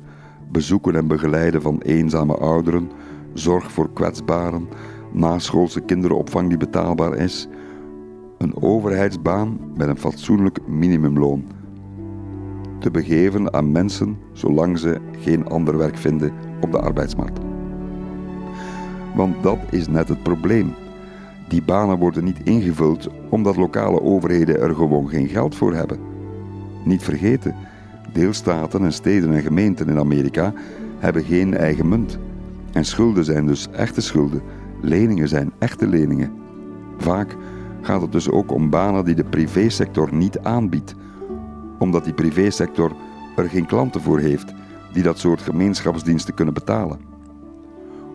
[0.51, 2.91] bezoeken en begeleiden van eenzame ouderen,
[3.33, 4.69] zorg voor kwetsbaren,
[5.15, 7.49] naschoolse kinderopvang die betaalbaar is,
[8.39, 11.45] een overheidsbaan met een fatsoenlijk minimumloon.
[12.79, 17.39] Te begeven aan mensen zolang ze geen ander werk vinden op de arbeidsmarkt.
[19.15, 20.75] Want dat is net het probleem.
[21.49, 25.99] Die banen worden niet ingevuld omdat lokale overheden er gewoon geen geld voor hebben.
[26.85, 27.55] Niet vergeten,
[28.13, 30.53] deelstaten en steden en gemeenten in Amerika
[30.99, 32.19] hebben geen eigen munt.
[32.73, 34.43] En schulden zijn dus echte schulden,
[34.85, 36.33] leningen zijn echte leningen.
[36.99, 37.37] Vaak
[37.81, 40.95] gaat het dus ook om banen die de privésector niet aanbiedt,
[41.79, 42.93] omdat die privésector
[43.37, 44.55] er geen klanten voor heeft
[44.93, 46.99] die dat soort gemeenschapsdiensten kunnen betalen.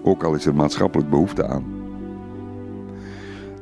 [0.04, 1.64] Ook al is er maatschappelijk behoefte aan.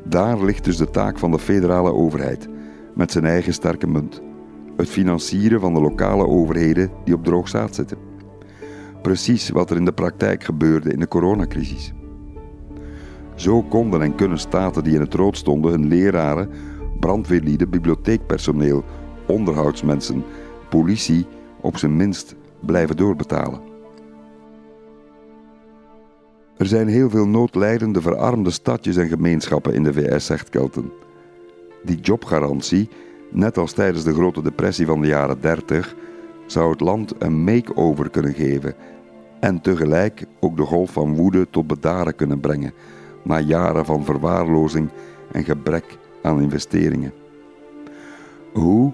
[0.04, 2.48] Daar ligt dus de taak van de federale overheid,
[2.96, 4.22] met zijn eigen sterke munt.
[4.76, 7.98] Het financieren van de lokale overheden die op droog zaad zitten.
[9.02, 11.94] Precies wat er in de praktijk gebeurde in de coronacrisis.
[13.38, 16.50] Zo konden en kunnen staten die in het rood stonden hun leraren,
[17.00, 18.84] brandweerlieden, bibliotheekpersoneel,
[19.28, 20.24] onderhoudsmensen,
[20.70, 21.26] politie
[21.62, 23.60] op zijn minst blijven doorbetalen.
[26.58, 30.92] Er zijn heel veel noodlijdende verarmde stadjes en gemeenschappen in de VS, zegt Kelton.
[31.84, 32.90] Die jobgarantie,
[33.32, 35.96] net als tijdens de grote depressie van de jaren 30,
[36.46, 38.76] zou het land een make-over kunnen geven
[39.40, 42.74] en tegelijk ook de golf van woede tot bedaren kunnen brengen
[43.28, 44.90] na jaren van verwaarlozing
[45.32, 47.14] en gebrek aan investeringen.
[48.54, 48.94] Hoe?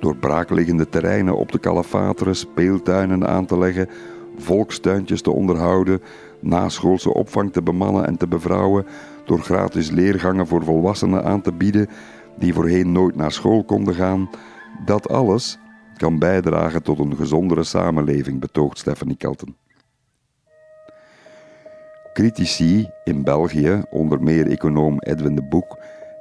[0.00, 3.88] Door braakliggende terreinen op te kalafateren, speeltuinen aan te leggen,
[4.36, 6.00] volkstuintjes te onderhouden,
[6.40, 8.86] naschoolse opvang te bemannen en te bevrouwen,
[9.24, 11.88] door gratis leergangen voor volwassenen aan te bieden
[12.38, 14.30] die voorheen nooit naar school konden gaan,
[14.84, 15.58] dat alles
[15.96, 19.59] kan bijdragen tot een gezondere samenleving, betoogt Stephanie Kelton.
[22.12, 25.78] Critici in België, onder meer econoom Edwin de Boek,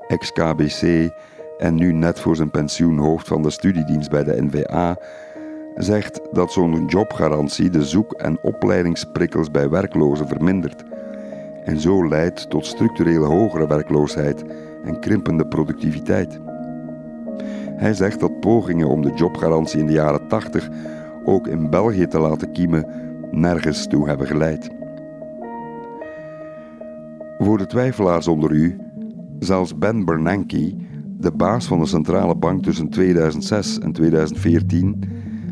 [0.08, 1.10] ex-KBC
[1.58, 4.98] en nu net voor zijn pensioen hoofd van de studiedienst bij de NVA,
[5.76, 10.84] zegt dat zo'n jobgarantie de zoek- en opleidingsprikkels bij werklozen vermindert
[11.64, 14.44] en zo leidt tot structurele hogere werkloosheid
[14.84, 16.40] en krimpende productiviteit.
[17.76, 20.70] Hij zegt dat pogingen om de jobgarantie in de jaren 80
[21.24, 22.86] ook in België te laten kiemen
[23.32, 24.79] nergens toe hebben geleid.
[27.42, 28.78] Voor de twijfelaars onder u,
[29.40, 30.76] zelfs Ben Bernanke,
[31.18, 35.04] de baas van de centrale bank tussen 2006 en 2014,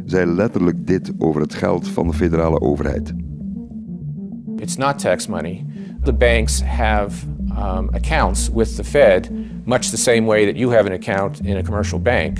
[0.05, 3.13] zei letterlijk dit over het geld van de federale overheid.
[4.55, 5.65] It's not tax money.
[6.03, 9.29] The banks have um, accounts with the Fed,
[9.65, 12.37] much the same way that you have an account in a commercial bank.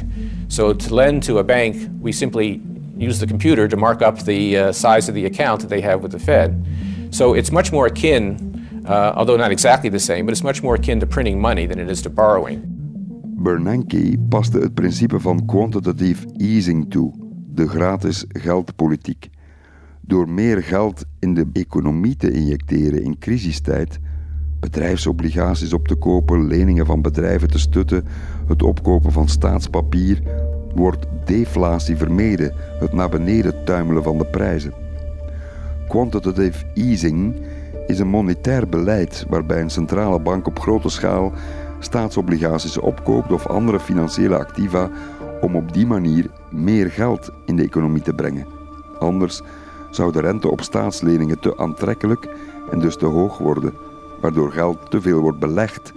[0.48, 2.62] So to lend to a bank, we simply
[2.98, 6.02] use the computer to mark up the uh, size of the account that they have
[6.02, 6.66] with the Fed.
[7.10, 8.57] So it's much more akin,
[8.88, 11.80] uh, although not exactly the same, but it's much more akin to printing money than
[11.80, 12.62] it is to borrowing.
[13.38, 17.14] Bernanke paste het principe van quantitative easing toe,
[17.54, 19.30] de gratis geldpolitiek.
[20.02, 24.00] Door meer geld in de economie te injecteren in crisistijd,
[24.60, 28.06] bedrijfsobligaties op te kopen, leningen van bedrijven te stutten,
[28.48, 30.22] het opkopen van staatspapier,
[30.76, 34.74] wordt deflatie vermeden, het naar beneden tuimelen van de prijzen.
[35.88, 37.36] Quantitative easing
[37.88, 41.32] is een monetair beleid waarbij een centrale bank op grote schaal
[41.80, 44.90] staatsobligaties opkoopt of andere financiële activa
[45.42, 48.48] om op die manier meer geld in de economie te brengen.
[49.00, 49.42] Anders
[49.92, 52.28] zou de rente op staatsleningen te aantrekkelijk
[52.72, 53.74] en dus te hoog worden,
[54.22, 55.94] waardoor geld te veel wordt belegd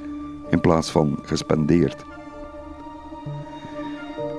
[0.50, 2.04] in plaats van gespendeerd.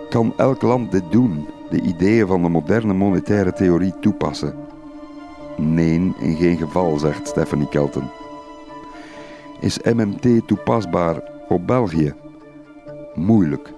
[0.10, 4.56] Kan elk land dit doen, de ideeën van de moderne monetaire theorie toepassen?
[5.62, 8.10] Nee, in geen geval, zegt Stephanie Kelton.
[9.60, 12.14] Is MMT toepasbaar op België?
[13.16, 13.74] Moeilijk,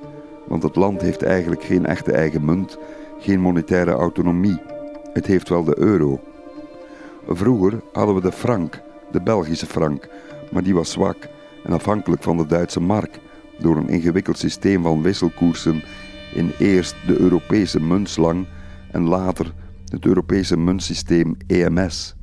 [0.48, 2.78] want het land heeft eigenlijk geen echte eigen munt,
[3.20, 4.58] geen monetaire autonomie.
[5.14, 6.20] Het heeft wel de euro.
[7.28, 8.82] Vroeger hadden we de frank,
[9.12, 10.10] de Belgische frank,
[10.52, 11.18] maar die was zwak
[11.64, 13.20] en afhankelijk van de Duitse mark
[13.58, 15.84] door een ingewikkeld systeem van wisselkoersen
[16.34, 18.46] in eerst de Europese muntslang
[18.92, 19.54] en later
[19.94, 22.16] het Europese muntsysteem EMS.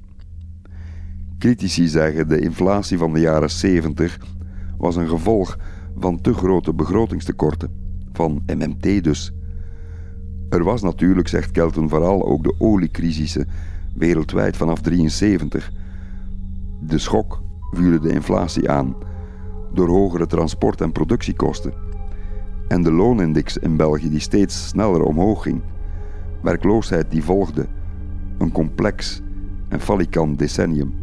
[1.39, 4.19] Critici zeggen de inflatie van de jaren 70
[4.79, 5.59] was een gevolg
[5.99, 7.71] van te grote begrotingstekorten,
[8.13, 9.33] van MMT dus.
[10.49, 13.49] Er was natuurlijk, zegt Kelton, vooral ook de oliecrisissen
[13.95, 15.73] wereldwijd vanaf 73.
[16.81, 18.97] De schok vuurde de inflatie aan
[19.73, 21.73] door hogere transport- en productiekosten.
[22.69, 25.63] En de loonindex in België die steeds sneller omhoog ging.
[26.41, 27.67] Werkloosheid die volgde.
[28.39, 29.21] Een complex
[29.69, 30.95] en falikant decennium.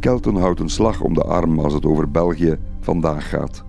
[0.00, 3.64] Kelton houdt een slag om de arm als het over België vandaag gaat.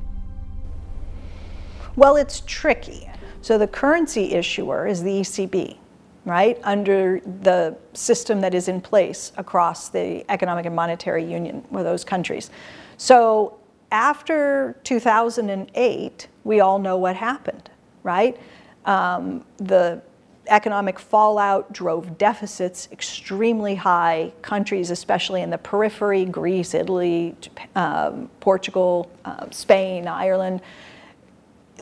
[1.93, 3.07] Well, it's tricky.
[3.41, 5.77] So the currency issuer is the ECB,
[6.25, 6.57] right?
[6.65, 12.05] Under the system that is in place across the economic and monetary union with those
[12.05, 12.49] countries.
[12.97, 13.53] So
[13.89, 17.69] after 2008, we all know what happened,
[18.03, 18.37] right?
[18.87, 20.01] Um, the
[20.47, 24.31] economic fallout drove deficits extremely high.
[24.41, 27.35] Countries, especially in the periphery, Greece, Italy,
[27.75, 30.61] um, Portugal, uh, Spain, Ireland,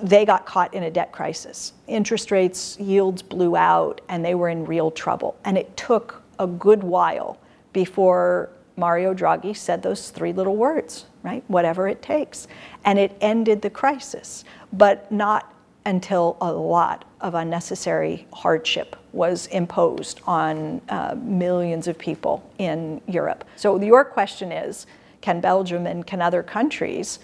[0.01, 1.73] they got caught in a debt crisis.
[1.87, 5.37] Interest rates, yields blew out, and they were in real trouble.
[5.45, 7.37] And it took a good while
[7.71, 11.43] before Mario Draghi said those three little words, right?
[11.47, 12.47] Whatever it takes.
[12.83, 14.43] And it ended the crisis,
[14.73, 15.54] but not
[15.85, 23.45] until a lot of unnecessary hardship was imposed on uh, millions of people in Europe.
[23.55, 24.87] So your question is,
[25.21, 27.19] can Belgium and can other countries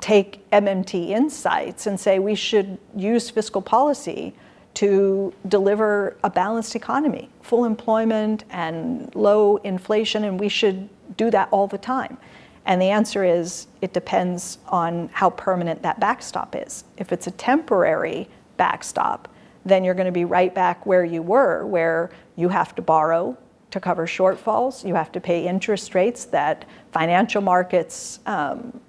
[0.00, 4.34] take MMT insights and say we should use fiscal policy
[4.74, 11.48] to deliver a balanced economy, full employment and low inflation, and we should do that
[11.50, 12.18] all the time.
[12.66, 16.84] And the answer is it depends on how permanent that backstop is.
[16.98, 19.28] If it's a temporary backstop,
[19.64, 23.36] then you're going to be right back where you were, where you have to borrow
[23.70, 28.80] to cover shortfalls, you have to pay interest rates that financial markets um,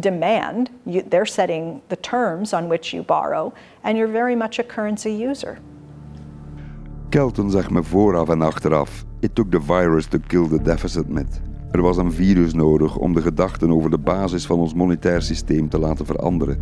[0.00, 0.70] demand.
[0.86, 3.54] You, they're setting the terms on which you borrow,
[3.84, 5.58] and you're very much a currency user.
[7.10, 11.40] Kelton zegt me vooraf en achteraf: It took the virus to kill the deficit myth.
[11.74, 15.68] Er was een virus nodig om de gedachten over de basis van ons monetair systeem
[15.68, 16.60] te laten veranderen.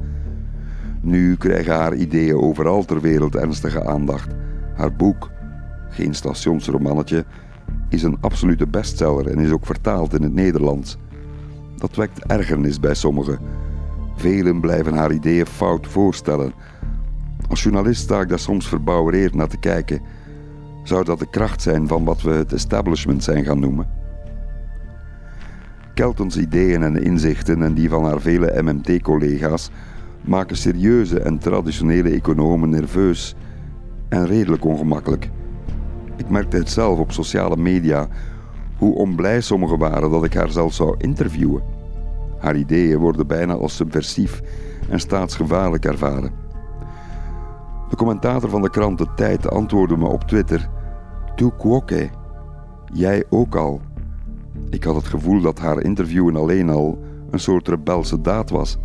[1.01, 4.35] Nu krijgen haar ideeën overal ter wereld ernstige aandacht.
[4.75, 5.31] Haar boek,
[5.89, 7.25] geen stationsromannetje,
[7.89, 10.97] is een absolute bestseller en is ook vertaald in het Nederlands.
[11.77, 13.39] Dat wekt ergernis bij sommigen.
[14.17, 16.53] Velen blijven haar ideeën fout voorstellen.
[17.49, 20.01] Als journalist sta ik daar soms verbouwereerd naar te kijken.
[20.83, 24.02] Zou dat de kracht zijn van wat we het establishment zijn gaan noemen?
[25.95, 29.71] Keltons ideeën en inzichten en die van haar vele MMT-collega's
[30.21, 33.35] maken serieuze en traditionele economen nerveus
[34.09, 35.31] en redelijk ongemakkelijk.
[36.17, 38.09] Ik merkte het zelf op sociale media
[38.79, 41.63] hoe onblij sommigen waren dat ik haar zelf zou interviewen.
[42.39, 44.43] Haar ideeën worden bijna als subversief
[44.89, 46.33] en staatsgevaarlijk ervaren.
[47.89, 50.69] De commentator van de krant De Tijd antwoordde me op Twitter:
[51.35, 52.11] Tu quoque,
[52.93, 53.81] jij ook al.
[54.71, 56.99] Ik had het gevoel dat haar interviewen alleen al
[57.31, 58.79] een soort rebelse daad was.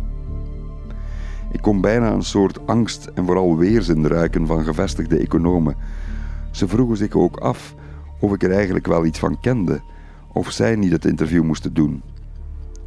[1.52, 5.76] Ik kon bijna een soort angst en vooral weerzin ruiken van gevestigde economen.
[6.50, 7.74] Ze vroegen zich ook af
[8.20, 9.80] of ik er eigenlijk wel iets van kende,
[10.32, 12.02] of zij niet het interview moesten doen.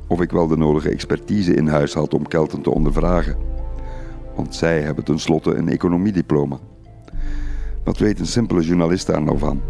[0.07, 3.37] Of ik wel de nodige expertise in huis had om Kelten te ondervragen.
[4.35, 6.59] Want zij hebben tenslotte een economiediploma.
[7.83, 9.61] Wat weet een simpele journalist daar nou van?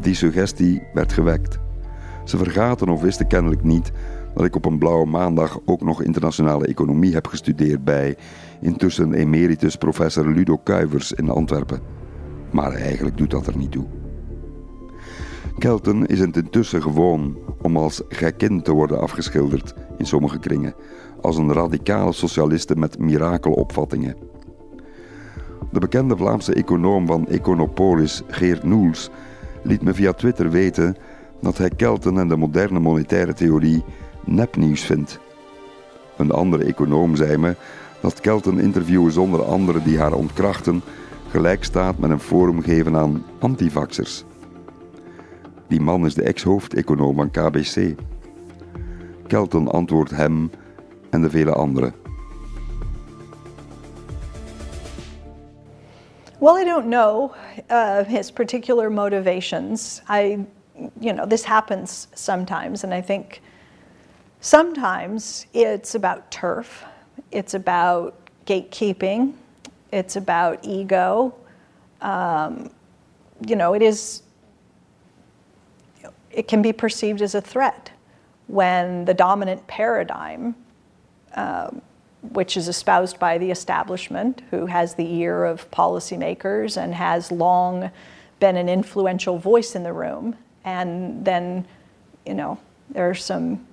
[0.00, 1.63] Die suggestie werd gewekt.
[2.24, 3.92] Ze vergaten of wisten kennelijk niet
[4.34, 8.16] dat ik op een blauwe maandag ook nog internationale economie heb gestudeerd bij
[8.60, 11.80] intussen emeritus professor Ludo Kuivers in Antwerpen.
[12.50, 13.86] Maar eigenlijk doet dat er niet toe.
[15.58, 20.74] Kelten is het intussen gewoon om als gekkin te worden afgeschilderd in sommige kringen,
[21.20, 24.16] als een radicale socialiste met mirakelopvattingen.
[25.72, 29.10] De bekende Vlaamse econoom van Econopolis, Geert Noels,
[29.62, 30.96] liet me via Twitter weten
[31.40, 33.84] dat hij Kelten en de moderne monetaire theorie
[34.24, 35.18] nepnieuws vindt.
[36.16, 37.56] Een andere econoom zei me
[38.00, 40.82] dat Kelten interviewen zonder anderen die haar ontkrachten
[41.28, 44.24] gelijk staat met een forum geven aan antivaxers.
[45.68, 47.94] Die man is de ex-hoofdeconoom van KBC.
[49.26, 50.50] Kelton antwoordt hem
[51.10, 51.94] en de vele anderen.
[56.40, 57.34] Well, I don't know
[57.70, 60.02] uh, his particular motivations.
[60.10, 60.44] I,
[61.00, 63.42] you know, this happens sometimes, and I think
[64.40, 66.84] sometimes it's about turf,
[67.30, 69.34] it's about gatekeeping,
[69.92, 71.34] it's about ego.
[72.00, 72.70] Um,
[73.46, 74.22] you know, it is
[76.30, 77.90] it can be perceived as a threat
[78.48, 80.54] when the dominant paradigm,
[81.34, 81.80] um,
[82.32, 87.90] which is espoused by the establishment, who has the ear of policymakers and has long
[88.40, 91.66] been an influential voice in the room, and then,
[92.26, 92.58] you know,
[92.90, 93.66] there are some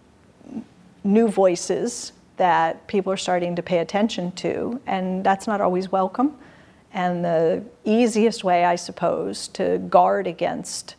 [1.03, 6.35] new voices that people are starting to pay attention to, and that's not always welcome.
[6.93, 10.95] And the easiest way, I suppose, to guard against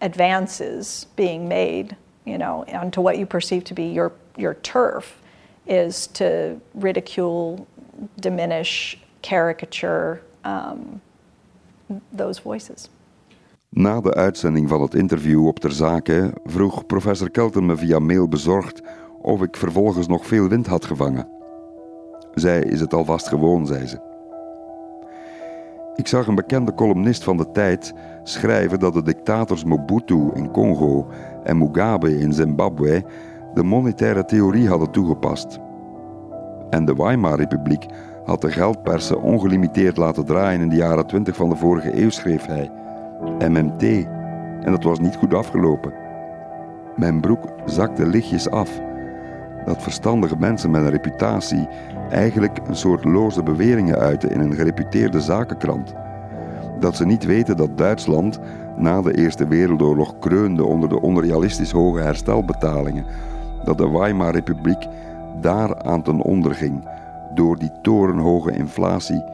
[0.00, 5.20] advances being made, you know, onto what you perceive to be your, your turf
[5.66, 7.66] is to ridicule,
[8.18, 11.00] diminish, caricature um,
[12.12, 12.88] those voices.
[13.74, 18.28] Na de uitzending van het interview op ter zake vroeg professor Kelten me via mail
[18.28, 18.82] bezorgd
[19.20, 21.28] of ik vervolgens nog veel wind had gevangen.
[22.34, 23.98] Zij is het alvast gewoon, zei ze.
[25.96, 31.06] Ik zag een bekende columnist van de tijd schrijven dat de dictators Mobutu in Congo
[31.44, 33.04] en Mugabe in Zimbabwe
[33.54, 35.58] de monetaire theorie hadden toegepast.
[36.70, 37.86] En de Weimar-republiek
[38.24, 42.46] had de geldpersen ongelimiteerd laten draaien in de jaren 20 van de vorige eeuw, schreef
[42.46, 42.81] hij.
[43.38, 43.82] MMT.
[44.62, 45.92] En dat was niet goed afgelopen.
[46.96, 48.80] Mijn broek zakte lichtjes af.
[49.64, 51.68] Dat verstandige mensen met een reputatie
[52.10, 55.94] eigenlijk een soort loze beweringen uiten in een gereputeerde zakenkrant.
[56.80, 58.38] Dat ze niet weten dat Duitsland
[58.76, 63.04] na de Eerste Wereldoorlog kreunde onder de onrealistisch hoge herstelbetalingen.
[63.64, 64.88] Dat de Weimar-republiek
[65.40, 66.88] daar aan ten onder ging
[67.34, 69.24] door die torenhoge inflatie.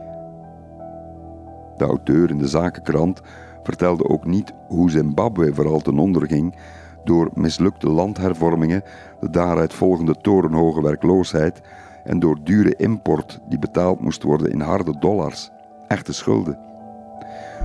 [1.77, 3.23] De auteur in de zakenkrant
[3.69, 6.57] vertelde ook niet hoe Zimbabwe vooral ten onder ging
[7.05, 8.83] door mislukte landhervormingen,
[9.21, 11.61] de daaruit volgende torenhoge werkloosheid
[12.05, 15.51] en door dure import die betaald moest worden in harde dollars,
[15.89, 16.59] echte schulden.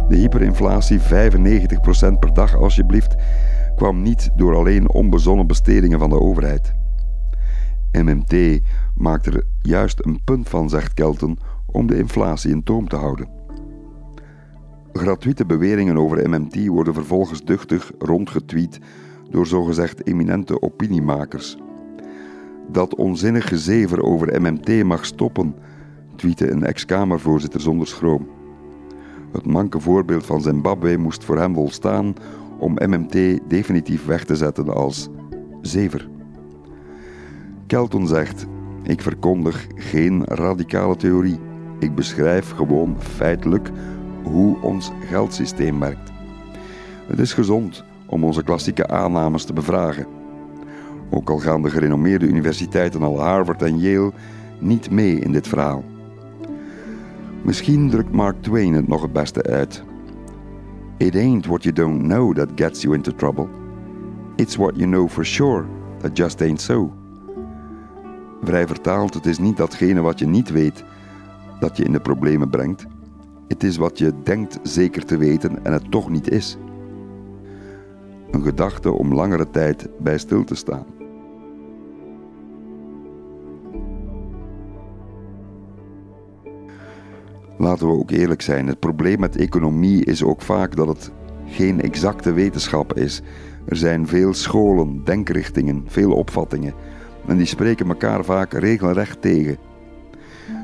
[0.07, 1.03] De hyperinflatie, 95%
[2.19, 3.15] per dag alsjeblieft,
[3.75, 6.73] kwam niet door alleen onbezonnen bestedingen van de overheid.
[7.91, 8.61] MMT
[8.95, 13.42] maakt er juist een punt van, zegt Kelton, om de inflatie in toom te houden.
[14.93, 18.79] Gratuite beweringen over MMT worden vervolgens duchtig rondgetweet
[19.29, 21.57] door zogezegd eminente opiniemakers.
[22.71, 25.55] Dat onzinnige gezever over MMT mag stoppen,
[26.15, 28.27] tweette een ex-Kamervoorzitter zonder schroom.
[29.31, 32.13] Het manke voorbeeld van Zimbabwe moest voor hem volstaan
[32.59, 35.09] om MMT definitief weg te zetten als
[35.61, 36.09] zever.
[37.67, 38.45] Kelton zegt:
[38.83, 41.39] Ik verkondig geen radicale theorie.
[41.79, 43.71] Ik beschrijf gewoon feitelijk
[44.23, 46.11] hoe ons geldsysteem werkt.
[47.07, 50.05] Het is gezond om onze klassieke aannames te bevragen.
[51.09, 54.11] Ook al gaan de gerenommeerde universiteiten al Harvard en Yale
[54.59, 55.83] niet mee in dit verhaal.
[57.43, 59.83] Misschien drukt Mark Twain het nog het beste uit.
[60.97, 63.47] It ain't what you don't know that gets you into trouble.
[64.35, 65.65] It's what you know for sure
[65.97, 66.93] that just ain't so.
[68.43, 70.83] Vrij vertaald, het is niet datgene wat je niet weet
[71.59, 72.85] dat je in de problemen brengt.
[73.47, 76.57] Het is wat je denkt zeker te weten en het toch niet is.
[78.31, 80.85] Een gedachte om langere tijd bij stil te staan.
[87.57, 91.11] Laten we ook eerlijk zijn, het probleem met economie is ook vaak dat het
[91.45, 93.21] geen exacte wetenschap is.
[93.65, 96.73] Er zijn veel scholen, denkrichtingen, veel opvattingen
[97.27, 99.57] en die spreken elkaar vaak regelrecht tegen.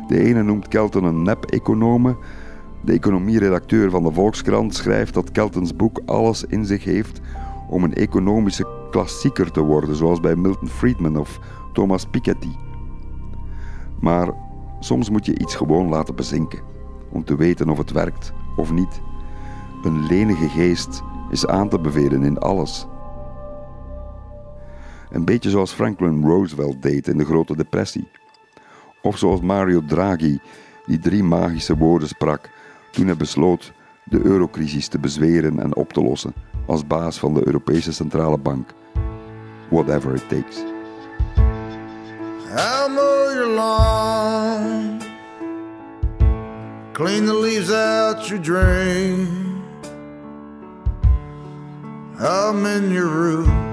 [0.07, 2.15] De ene noemt Kelton een nep-econome.
[2.81, 7.21] De economieredacteur van de Volkskrant schrijft dat Keltons boek alles in zich heeft
[7.69, 11.39] om een economische klassieker te worden, zoals bij Milton Friedman of
[11.73, 12.51] Thomas Piketty.
[13.99, 14.33] Maar
[14.79, 16.59] soms moet je iets gewoon laten bezinken,
[17.09, 19.01] om te weten of het werkt of niet.
[19.83, 22.87] Een lenige geest is aan te bevelen in alles.
[25.09, 28.07] Een beetje zoals Franklin Roosevelt deed in de Grote Depressie.
[29.01, 30.39] Of zoals Mario Draghi,
[30.85, 32.49] die drie magische woorden sprak
[32.91, 33.73] toen hij besloot
[34.03, 36.33] de eurocrisis te bezweren en op te lossen
[36.65, 38.73] als baas van de Europese Centrale Bank.
[39.69, 40.57] Whatever it takes.
[42.55, 44.99] I'll mow your lawn,
[46.93, 49.27] clean the leaves out your drain.
[52.19, 53.67] I'll mend your roof.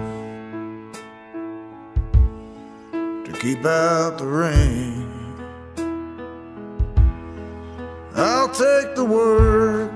[3.46, 5.05] keep out the rain.
[8.18, 9.92] I'll take the work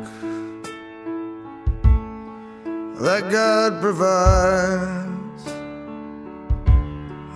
[3.00, 5.46] that God provides.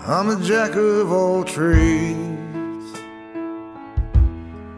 [0.07, 2.99] I'm a jack of all trades.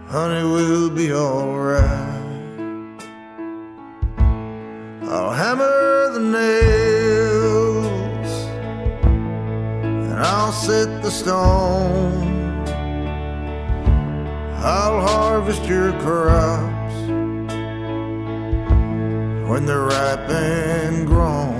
[0.06, 1.82] Honey, we'll be alright.
[5.10, 7.66] I'll hammer the nails
[9.82, 12.25] and I'll set the stone.
[14.58, 16.94] I'll harvest your crops
[19.48, 21.54] when they're ripe and grown.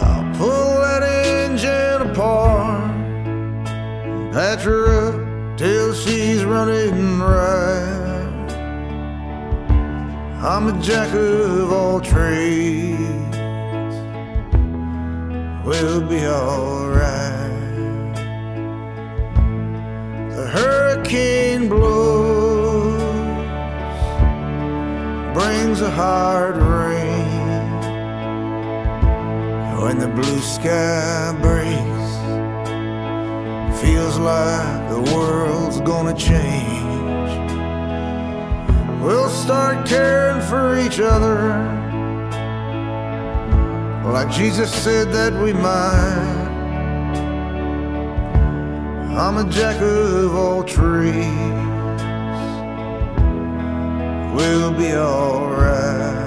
[0.00, 2.94] I'll pull that engine apart,
[4.32, 8.16] patch her up till she's running right.
[10.42, 13.06] I'm a jack of all trades
[15.66, 18.14] we'll be alright.
[20.36, 20.46] The
[21.06, 23.00] hurricane blows,
[25.34, 27.36] brings a hard rain.
[29.80, 32.10] When the blue sky breaks,
[33.80, 37.30] feels like the world's gonna change.
[39.00, 41.38] We'll start caring for each other
[44.12, 46.35] like Jesus said that we might.
[49.18, 51.16] I'm a jack of all trades.
[54.34, 56.25] We'll be alright.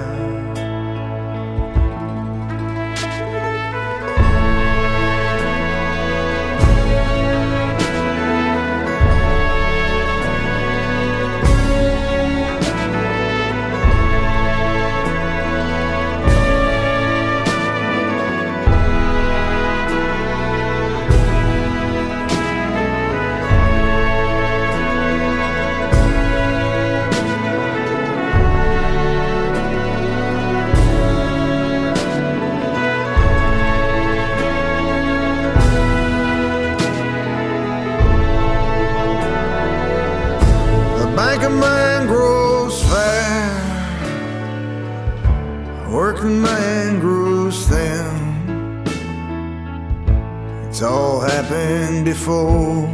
[52.12, 52.88] Before,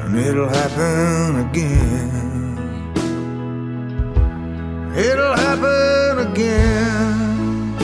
[0.00, 2.58] and it'll happen again.
[5.08, 7.74] It'll happen again.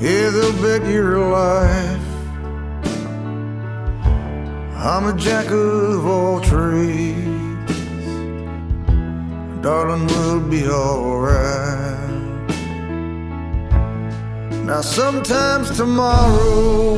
[0.00, 2.08] Yeah, they'll bet your life.
[4.90, 7.70] I'm a jack of all trades.
[9.62, 11.53] Darling, we'll be alright.
[14.74, 16.96] Now, sometimes tomorrow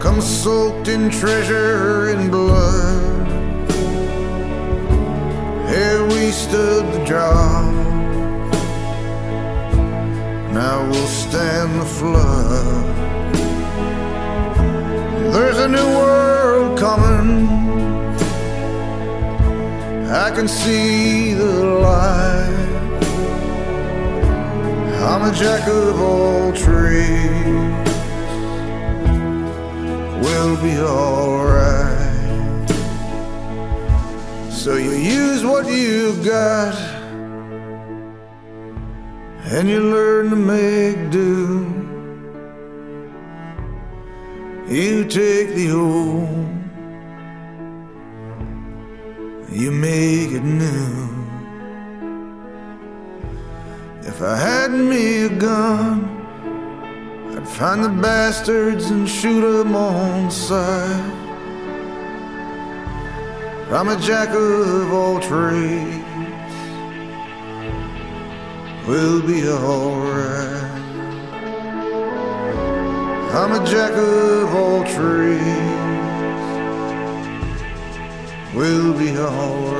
[0.00, 3.28] comes soaked in treasure and blood.
[5.68, 7.72] Here we stood the job.
[10.52, 12.84] Now we'll stand the flood.
[15.32, 17.46] There's a new world coming.
[20.10, 21.52] I can see the
[21.86, 22.65] light.
[25.08, 27.90] I'm a jack of all trades.
[30.20, 32.68] We'll be alright.
[34.50, 36.74] So you use what you got,
[39.44, 41.64] and you learn to make do.
[44.66, 46.36] You take the old,
[49.52, 51.15] you make it new.
[54.16, 56.08] If I had me a gun,
[57.36, 61.12] I'd find the bastards and shoot 'em on sight.
[63.70, 66.56] I'm a jack of all trades.
[68.88, 70.70] We'll be alright.
[73.40, 76.42] I'm a jack of all trades.
[78.54, 79.75] We'll be alright.